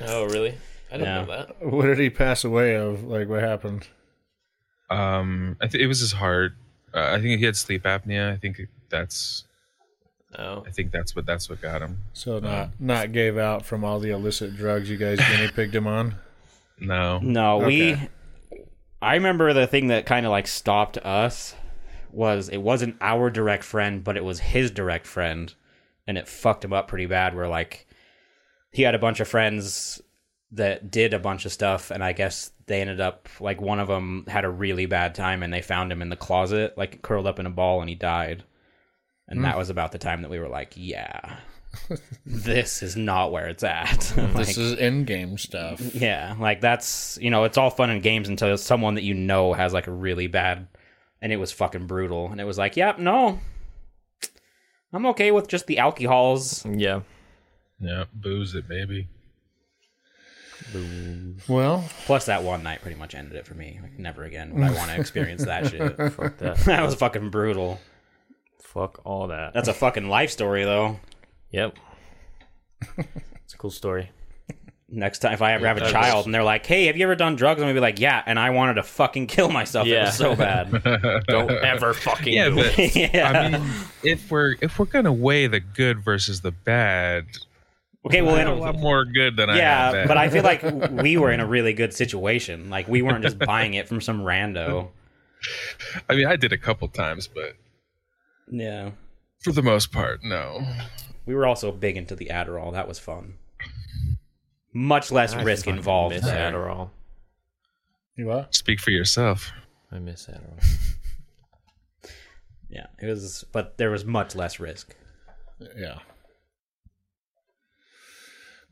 [0.00, 0.54] Oh, really?
[0.90, 1.20] I didn't Yeah.
[1.22, 1.62] know that.
[1.72, 3.02] What did he pass away of?
[3.04, 3.88] Like what happened?
[4.90, 6.52] Um, I think it was his heart.
[6.94, 8.32] Uh, I think he had sleep apnea.
[8.32, 9.44] I think that's
[10.38, 12.02] Oh, I think that's what that's what got him.
[12.12, 15.86] So not not gave out from all the illicit drugs you guys guinea pigged him
[15.86, 16.16] on.
[16.78, 17.96] No, No, we.
[19.00, 21.54] I remember the thing that kind of like stopped us
[22.12, 25.54] was it wasn't our direct friend, but it was his direct friend,
[26.06, 27.34] and it fucked him up pretty bad.
[27.34, 27.86] Where like
[28.72, 30.02] he had a bunch of friends
[30.52, 33.88] that did a bunch of stuff, and I guess they ended up like one of
[33.88, 37.26] them had a really bad time, and they found him in the closet, like curled
[37.26, 38.44] up in a ball, and he died.
[39.28, 39.58] And that hmm.
[39.58, 41.38] was about the time that we were like, yeah,
[42.26, 44.12] this is not where it's at.
[44.16, 45.80] Like, This is in game stuff.
[45.94, 49.52] yeah, like that's you know, it's all fun and games until someone that you know
[49.52, 50.68] has like a really bad,
[51.22, 53.38] and it was fucking brutal, and it was like, yep, no,
[54.92, 56.64] I'm okay with just the alcohols.
[56.64, 57.00] yeah.
[57.80, 59.08] yeah, booze it, baby.
[61.48, 63.78] Well, Plus, that one night pretty much ended it for me.
[63.82, 65.96] Like, never again would I want to experience that shit.
[66.12, 66.56] Fuck that.
[66.66, 67.80] that was fucking brutal.
[68.62, 69.54] Fuck all that.
[69.54, 70.98] That's a fucking life story, though.
[71.52, 71.76] Yep.
[72.98, 74.10] It's a cool story.
[74.88, 77.04] Next time, if I ever have a that's- child and they're like, "Hey, have you
[77.04, 79.86] ever done drugs?" I'm gonna be like, "Yeah," and I wanted to fucking kill myself.
[79.88, 80.70] It was so bad.
[81.26, 82.76] Don't ever fucking Yeah, do it.
[82.76, 83.30] but yeah.
[83.30, 83.68] I mean,
[84.04, 87.26] if we're if we're gonna weigh the good versus the bad,
[88.06, 90.62] okay, well, I then a lot more good than I Yeah, but I feel like
[90.90, 92.70] we were in a really good situation.
[92.70, 94.88] Like we weren't just buying it from some rando.
[96.08, 97.56] I mean, I did a couple times, but
[98.50, 98.90] Yeah.
[99.42, 100.66] for the most part, no.
[101.26, 102.72] We were also big into the Adderall.
[102.72, 103.34] That was fun.
[104.72, 106.14] Much less I risk involved.
[106.16, 106.52] Miss there.
[106.52, 106.90] Adderall.
[108.16, 108.54] you what?
[108.54, 109.50] Speak for yourself.
[109.92, 110.64] I miss Adderall.
[112.68, 114.94] Yeah, it was, but there was much less risk.
[115.76, 116.00] Yeah.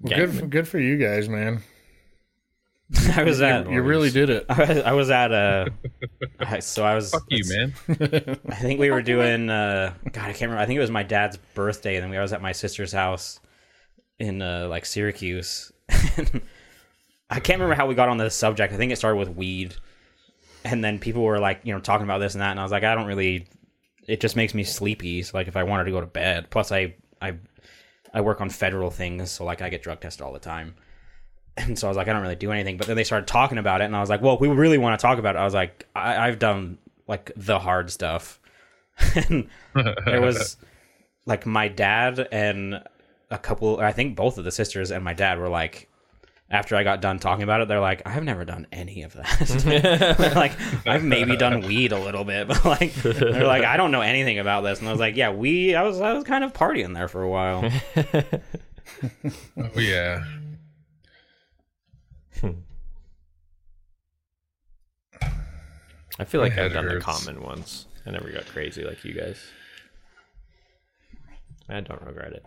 [0.05, 0.27] Well, Yeah.
[0.27, 1.63] good, for, good for you guys, man.
[3.17, 4.45] I was at, You really did it.
[4.51, 5.73] I was, I was at a,
[6.39, 7.11] I- so I was.
[7.11, 7.75] Fuck you, man.
[8.49, 9.49] I think we were doing.
[9.51, 10.59] Uh, God, I can't remember.
[10.59, 12.93] I think it was my dad's birthday, and then we I was at my sister's
[12.93, 13.41] house
[14.19, 15.73] in uh, like Syracuse.
[17.31, 18.73] I can't remember how we got on the subject.
[18.73, 19.75] I think it started with weed,
[20.65, 22.71] and then people were like, you know, talking about this and that, and I was
[22.73, 23.47] like, I don't really.
[24.07, 25.23] It just makes me sleepy.
[25.23, 27.37] So like, if I wanted to go to bed, plus I I
[28.15, 30.77] I work on federal things, so like I get drug tested all the time.
[31.57, 32.77] And so I was like, I don't really do anything.
[32.77, 34.79] But then they started talking about it, and I was like, well, if we really
[34.79, 38.41] want to talk about it, I was like, I, I've done like the hard stuff.
[39.29, 40.57] and there was
[41.27, 42.83] like my dad and
[43.31, 45.89] a couple, I think both of the sisters and my dad were like,
[46.55, 50.15] after I got done talking about it, they're like, I've never done any of that.
[50.17, 50.53] They're like,
[50.87, 54.39] I've maybe done weed a little bit, but like, they're like, I don't know anything
[54.39, 54.79] about this.
[54.79, 57.23] And I was like, yeah, we, I was, I was kind of partying there for
[57.23, 57.69] a while.
[59.57, 60.23] Oh yeah.
[66.19, 67.87] I feel like I've head done the common ones.
[68.07, 69.41] I never got crazy like you guys.
[71.69, 72.47] I don't regret it.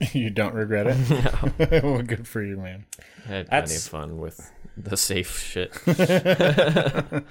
[0.12, 1.82] You don't regret it?
[1.82, 2.86] well, good for you, man.
[3.26, 5.72] I had plenty of That's- fun with the safe shit.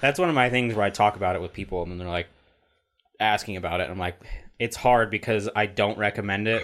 [0.01, 2.07] That's one of my things where I talk about it with people and then they're
[2.09, 2.27] like
[3.19, 3.83] asking about it.
[3.83, 4.19] And I'm like,
[4.59, 6.63] it's hard because I don't recommend it,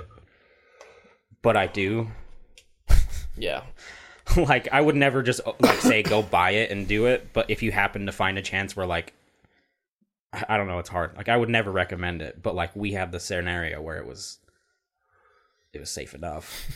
[1.41, 2.09] but I do.
[3.37, 3.61] yeah.
[4.35, 7.49] like I would never just uh, like say go buy it and do it, but
[7.49, 9.13] if you happen to find a chance where like
[10.31, 11.15] I I don't know, it's hard.
[11.15, 14.39] Like I would never recommend it, but like we had the scenario where it was
[15.73, 16.69] it was safe enough.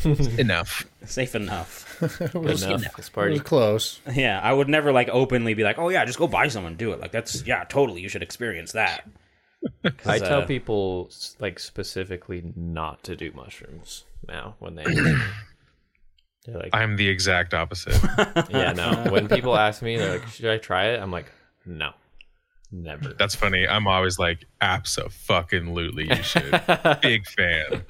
[0.04, 0.84] Enough.
[1.06, 2.00] safe enough.
[2.20, 2.94] it was, Enough.
[2.96, 3.32] This it party.
[3.32, 4.00] was close.
[4.12, 6.92] Yeah, I would never like openly be like, "Oh yeah, just go buy someone, do
[6.92, 8.00] it." Like that's yeah, totally.
[8.00, 9.08] You should experience that.
[10.06, 11.10] I tell uh, people
[11.40, 14.84] like specifically not to do mushrooms now when they
[16.46, 18.00] they're like I'm the exact opposite.
[18.50, 21.26] yeah no when people ask me they're like should I try it I'm like
[21.66, 21.90] no
[22.70, 23.66] never That's funny.
[23.66, 26.50] I'm always like, absolutely, you should.
[27.02, 27.84] Big fan.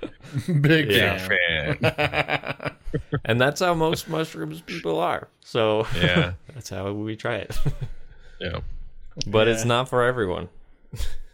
[0.61, 1.19] Big Yeah.
[1.19, 1.77] fan.
[1.79, 2.75] Fan.
[3.25, 6.33] and that's how most mushrooms people are so Yeah.
[6.55, 7.57] that's how we try it
[8.41, 8.61] Yeah.
[9.27, 10.49] but it's not for everyone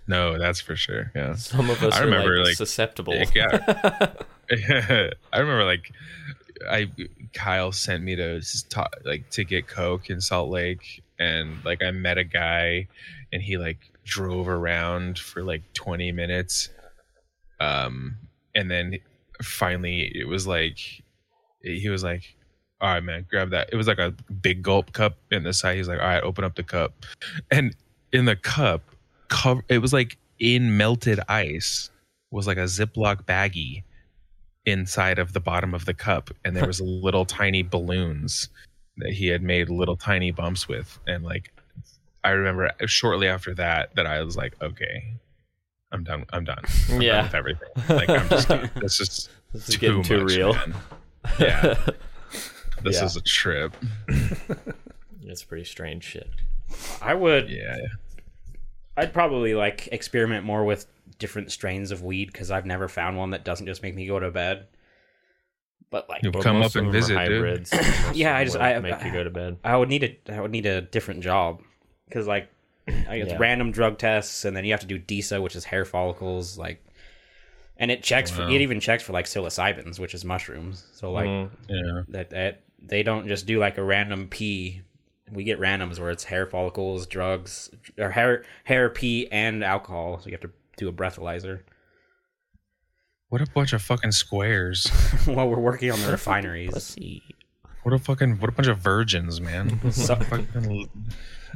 [0.06, 1.12] No, that's for sure.
[1.14, 1.34] Yeah.
[1.36, 5.10] some of us I are remember, like, like, susceptible Yeah.
[5.32, 5.90] I remember like
[6.70, 6.90] I
[7.32, 11.82] Kyle sent me to s- ta- like to get coke in Salt Lake and like
[11.82, 12.88] I met a guy
[13.34, 16.70] and he like drove around for like 20 minutes
[17.60, 18.16] um
[18.54, 18.98] and then
[19.42, 20.78] finally it was like
[21.62, 22.36] he was like
[22.80, 23.70] all right man grab that.
[23.72, 25.76] It was like a big gulp cup in the side.
[25.76, 26.92] He's like all right open up the cup.
[27.50, 27.74] And
[28.12, 28.82] in the cup
[29.28, 31.90] cover it was like in melted ice
[32.30, 33.82] was like a ziploc baggie
[34.66, 38.48] inside of the bottom of the cup and there was little tiny balloons
[38.98, 41.53] that he had made little tiny bumps with and like
[42.24, 45.04] i remember shortly after that that i was like okay
[45.92, 46.58] i'm done i'm done.
[46.88, 47.22] I'm done Yeah.
[47.22, 47.68] with everything.
[47.88, 48.48] Like i'm just
[48.80, 50.52] this is this is too getting too much, real.
[50.54, 50.74] man.
[51.38, 51.74] yeah.
[52.82, 53.04] This Yeah.
[53.06, 53.74] is a trip.
[55.26, 56.28] It's pretty strange shit.
[57.00, 57.76] I would yeah.
[58.96, 60.86] I'd probably like experiment more with
[61.18, 64.18] different strains of weed because I've never found one that doesn't just make me go
[64.20, 64.66] to bed.
[65.90, 67.18] But like, You'll But come up and visit dude.
[67.18, 67.72] hybrids.
[67.72, 69.56] Most Yeah, I just- I- make you go to bed.
[69.64, 71.62] I would need a I would need a different job
[72.08, 72.48] because like
[72.86, 73.38] it's Yeah.
[73.38, 76.84] random drug tests and then you have to do DISA, which is hair follicles, like,
[77.76, 80.84] and it checks for it even checks for like psilocybins, which is mushrooms.
[80.94, 81.50] So like Mm.
[81.68, 84.82] yeah that that they don't just do like a random pee.
[85.32, 90.18] We get randoms where it's hair follicles, drugs, or hair hair pee and alcohol.
[90.20, 91.60] So you have to do a breathalyzer
[93.30, 94.86] what a bunch of fucking squares
[95.24, 96.70] while we're working on the refineries.
[96.72, 97.22] Pussy.
[97.82, 100.88] what a fucking what a bunch of virgins man So, fucking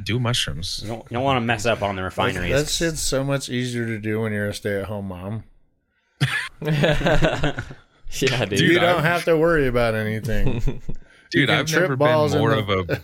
[0.03, 2.51] do mushrooms you don't, you don't want to mess up on the refineries.
[2.53, 5.43] That shit's so much easier to do when you're a stay at home mom.
[6.61, 7.53] yeah
[8.11, 10.81] dude, Dude, you don't I'm- have to worry about anything.
[11.31, 13.01] Dude, I've trip never balls been more the- of a.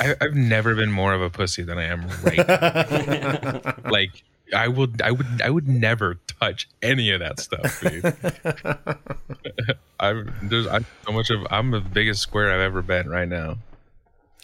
[0.00, 3.74] I, I've never been more of a pussy than I am right now.
[3.90, 4.22] like
[4.54, 9.76] I would, I would, I would never touch any of that stuff, dude.
[10.00, 13.56] I'm there's I'm so much of I'm the biggest square I've ever been right now.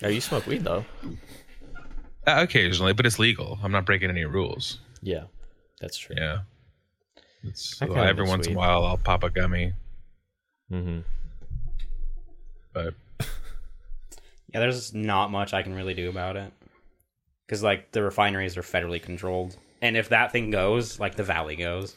[0.02, 0.84] oh you smoke weed though
[2.36, 3.58] occasionally, but it's legal.
[3.62, 4.78] I'm not breaking any rules.
[5.02, 5.24] yeah
[5.80, 6.40] that's true Yeah.
[7.44, 9.72] It's, I every miss once in a while, I'll pop a gummy,
[10.72, 11.00] mm-hmm.
[12.72, 12.94] but
[14.52, 16.52] Yeah, there's not much I can really do about it.
[17.46, 19.56] Because, like, the refineries are federally controlled.
[19.80, 21.96] And if that thing goes, like the valley goes,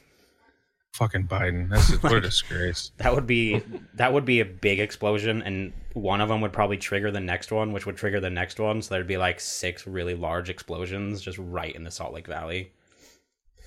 [0.93, 1.69] Fucking Biden.
[1.69, 2.91] That's just, what a disgrace.
[2.97, 3.61] that would be
[3.93, 7.51] that would be a big explosion, and one of them would probably trigger the next
[7.51, 8.81] one, which would trigger the next one.
[8.81, 12.71] So there'd be like six really large explosions just right in the Salt Lake Valley.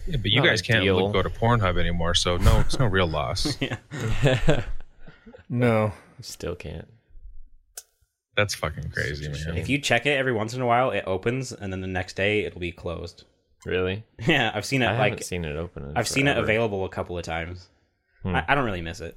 [0.07, 1.03] Yeah, but you Not guys can't ideal.
[1.03, 3.57] look, go to Pornhub anymore, so no, it's no real loss.
[3.61, 4.65] yeah.
[5.49, 5.93] No.
[6.21, 6.89] Still can't.
[8.37, 9.57] That's fucking crazy, man.
[9.57, 12.17] If you check it every once in a while, it opens, and then the next
[12.17, 13.25] day it'll be closed.
[13.65, 14.05] Really?
[14.27, 15.85] Yeah, I've seen it I haven't like seen it open.
[15.91, 17.69] in I've seen it available a couple of times.
[18.23, 18.37] Hmm.
[18.37, 19.17] I, I don't really miss it.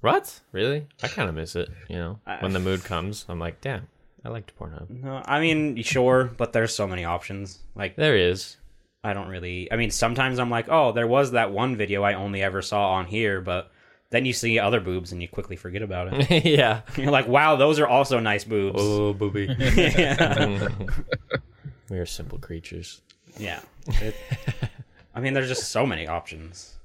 [0.00, 0.40] What?
[0.52, 0.86] Really?
[1.02, 1.68] I kind of miss it.
[1.88, 3.88] You know, I- when the mood comes, I'm like, damn,
[4.24, 4.88] I liked Pornhub.
[4.90, 7.58] No, I mean, sure, but there's so many options.
[7.74, 8.56] Like, There is.
[9.04, 9.70] I don't really.
[9.72, 12.92] I mean, sometimes I'm like, oh, there was that one video I only ever saw
[12.92, 13.70] on here, but
[14.10, 16.44] then you see other boobs and you quickly forget about it.
[16.44, 16.82] yeah.
[16.96, 18.78] You're like, wow, those are also nice boobs.
[18.80, 19.48] Oh, booby.
[21.90, 23.00] we are simple creatures.
[23.38, 23.60] Yeah.
[23.86, 24.16] It-
[25.14, 26.76] I mean, there's just so many options.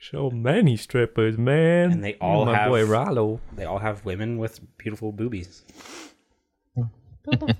[0.00, 1.90] So many strippers, man.
[1.92, 3.40] And they all My have- boy Rollo.
[3.56, 5.62] They all have women with beautiful boobies.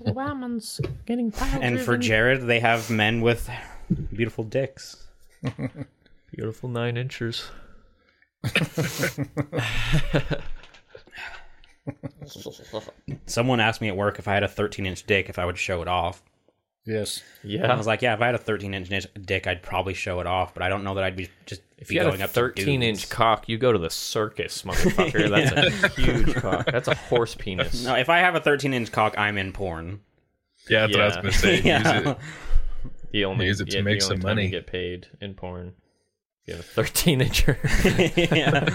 [0.05, 3.49] woman's getting pile And for Jared, they have men with
[4.13, 5.07] beautiful dicks.
[6.31, 7.47] Beautiful nine inchers.
[13.25, 15.57] Someone asked me at work if I had a 13 inch dick, if I would
[15.57, 16.23] show it off.
[16.85, 17.23] Yes.
[17.43, 17.71] Yeah.
[17.71, 20.27] I was like, yeah, if I had a 13 inch dick, I'd probably show it
[20.27, 22.25] off, but I don't know that I'd be just If be you had going a
[22.25, 25.29] up 13 inch cock, you go to the circus, motherfucker.
[25.29, 26.67] That's a huge cock.
[26.67, 27.83] That's a horse penis.
[27.83, 30.01] No, if I have a 13 inch cock, I'm in porn.
[30.69, 31.21] Yeah, that's what I was Yeah.
[31.21, 31.61] gonna say.
[31.63, 31.97] Yeah.
[31.99, 32.17] Use it.
[33.11, 34.49] You only Use it to yeah, make some time you money.
[34.49, 35.73] get paid in porn.
[36.45, 37.57] You have a 13 incher.
[38.35, 38.67] yeah.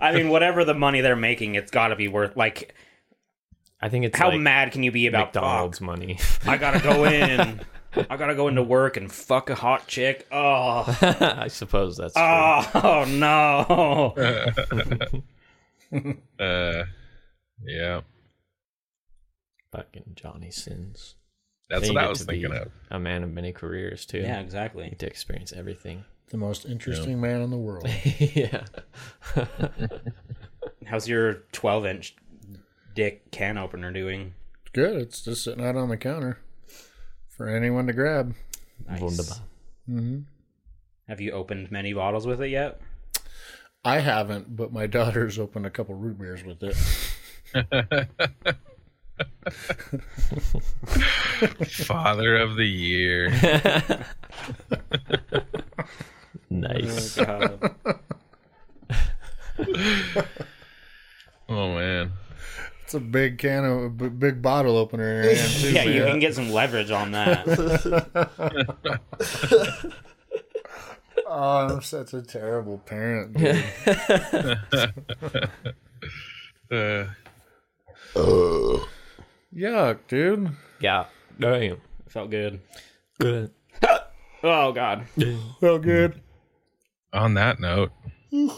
[0.00, 2.36] I mean, whatever the money they're making, it's got to be worth.
[2.36, 2.74] Like,
[3.84, 5.86] I think it's how like mad can you be about McDonald's fuck?
[5.86, 6.18] money.
[6.46, 7.60] I gotta go in.
[8.08, 10.26] I gotta go into work and fuck a hot chick.
[10.32, 12.22] Oh, I suppose that's true.
[12.82, 14.14] oh, no.
[16.40, 16.84] Uh,
[17.64, 18.00] yeah,
[19.70, 21.14] Fucking Johnny Sins.
[21.68, 22.72] that's Then you what I was to thinking be of.
[22.90, 24.18] A man of many careers too.
[24.20, 24.88] Yeah, You exactly.
[24.88, 26.04] get to experience everything.
[26.30, 27.86] The most interesting man in the world.
[28.18, 28.64] yeah.
[30.86, 32.16] How's your 12 inch
[32.94, 34.34] dick can opener doing?
[34.72, 34.96] Good.
[34.96, 36.38] It's just sitting out on the counter
[37.28, 38.34] for anyone to grab.
[38.88, 39.00] Nice.
[39.00, 39.36] Wunderbar.
[39.86, 40.18] hmm
[41.08, 42.80] Have you opened many bottles with it yet?
[43.84, 46.76] I haven't, but my daughter's opened a couple root beers with it.
[51.86, 53.30] Father of the year.
[56.50, 57.16] Nice.
[57.16, 57.74] God.
[61.48, 62.12] Oh man.
[62.94, 65.72] It's a big can of a big bottle opener in your hand too.
[65.72, 67.44] yeah, you can get some leverage on that.
[71.26, 73.36] Oh, I'm such a terrible parent.
[73.36, 73.64] Dude.
[76.70, 77.06] Uh,
[79.54, 80.50] Yuck, dude.
[80.80, 81.04] yeah.
[81.38, 81.76] Damn.
[82.08, 82.60] Felt good.
[83.18, 83.50] Good.
[84.42, 85.06] Oh God.
[85.60, 86.20] Felt good.
[87.12, 87.92] on that note,
[88.30, 88.48] Hey,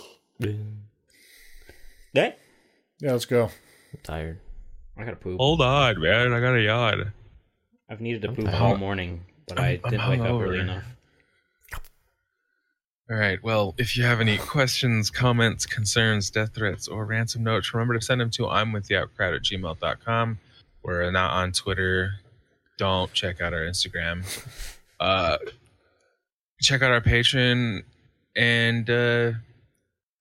[2.13, 2.33] Yeah,
[3.13, 3.51] let's go.
[3.99, 4.41] I'm tired.
[4.97, 5.39] I gotta poop.
[5.39, 6.33] hold on, man.
[6.33, 7.13] I gotta yawn.
[7.89, 8.63] I've needed to I'm poop tired.
[8.63, 10.85] all morning, but I I'm- I'm didn't wake up early enough.
[13.09, 13.41] All right.
[13.43, 18.01] Well, if you have any questions, comments, concerns, death threats, or ransom notes, remember to
[18.05, 20.39] send them to I'm with the outcrowd at gmail.com.
[20.83, 22.15] We're not on Twitter.
[22.79, 24.25] Don't check out our Instagram.
[24.99, 25.37] Uh,
[26.63, 27.83] check out our Patreon
[28.35, 29.35] and uh, no,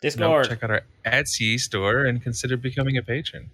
[0.02, 0.50] Discord.
[0.50, 3.52] check out our Etsy store and consider becoming a patron.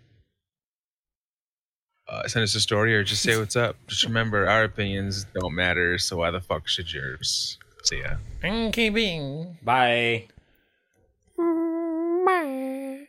[2.12, 3.78] Uh, send us a story or just say what's up.
[3.88, 7.58] Just remember, our opinions don't matter, so why the fuck should yours?
[7.84, 8.16] See ya.
[9.64, 10.28] Bye.
[11.38, 13.08] Bye.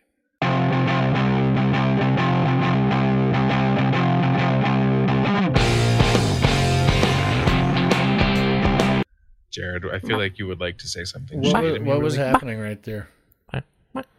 [9.51, 11.41] Jared, I feel like you would like to say something.
[11.41, 13.09] What, was, what was really- happening right there?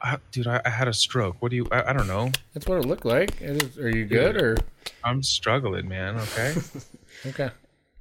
[0.01, 1.37] I, dude, I, I had a stroke.
[1.39, 1.67] What do you?
[1.71, 2.31] I, I don't know.
[2.53, 3.41] That's what it looked like.
[3.41, 4.57] It is, are you good or
[5.03, 6.17] I'm struggling, man.
[6.17, 6.53] Okay.
[7.27, 7.49] okay?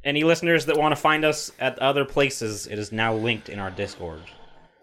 [0.05, 3.59] Any listeners that want to find us at other places, it is now linked in
[3.59, 4.23] our Discord.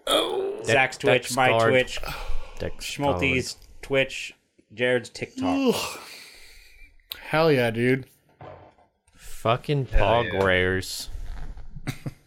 [0.08, 1.72] Oh, Zach's Twitch, my Discord.
[1.72, 2.00] Twitch,
[2.60, 4.34] Dex Schmalty's Twitch,
[4.74, 5.76] Jared's TikTok.
[7.20, 8.06] Hell yeah, dude.
[9.14, 10.40] Fucking Hell pog yeah.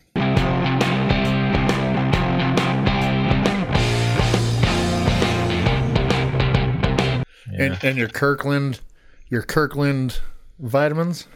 [7.63, 8.81] And and your Kirkland,
[9.29, 10.21] your Kirkland
[10.59, 11.27] vitamins.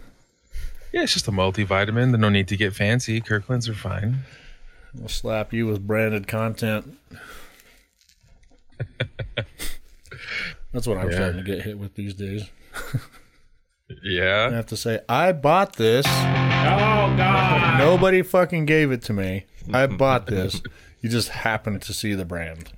[0.92, 2.10] Yeah, it's just a multivitamin.
[2.12, 3.20] There's no need to get fancy.
[3.20, 4.20] Kirkland's are fine.
[4.94, 6.96] We'll slap you with branded content.
[10.72, 11.16] That's what I'm Yeah.
[11.16, 12.44] starting to get hit with these days.
[14.02, 14.48] Yeah.
[14.50, 16.04] I have to say, I bought this.
[16.06, 17.78] Oh God!
[17.78, 19.44] Nobody fucking gave it to me.
[19.72, 20.60] I bought this.
[21.00, 22.72] You just happened to see the brand.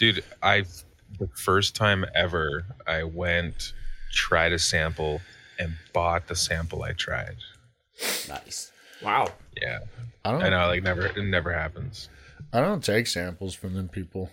[0.00, 0.64] Dude, I
[1.18, 3.74] the first time ever I went
[4.10, 5.20] tried a sample
[5.58, 7.36] and bought the sample I tried.
[8.26, 8.72] Nice.
[9.02, 9.28] Wow.
[9.60, 9.80] Yeah.
[10.24, 10.42] I don't.
[10.42, 12.08] I know, like never it never happens.
[12.50, 14.30] I don't take samples from them people.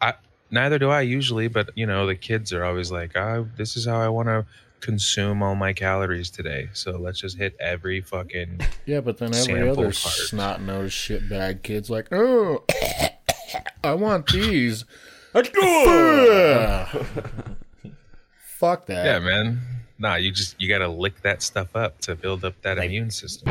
[0.00, 0.14] I
[0.52, 3.84] neither do I usually, but you know, the kids are always like, "Oh, this is
[3.84, 4.46] how I want to
[4.78, 9.68] consume all my calories today." So let's just hit every fucking Yeah, but then every
[9.68, 9.94] other part.
[9.94, 12.64] snot nosed shitbag kid's like, oh,
[13.84, 14.84] I want these.
[15.34, 16.86] Let's go.
[18.58, 19.04] Fuck that.
[19.04, 19.60] Yeah, man.
[19.98, 23.10] Nah, you just you got to lick that stuff up to build up that immune
[23.10, 23.48] system.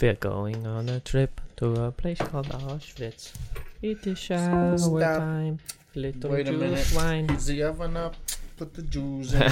[0.00, 3.32] We're going on a trip to a place called Auschwitz.
[3.82, 5.18] It is shower Stop.
[5.18, 5.58] time.
[5.94, 6.92] Little Wait a juice minute.
[6.94, 7.30] wine.
[7.30, 8.14] Is the oven up?
[8.56, 9.40] Put the Jews in.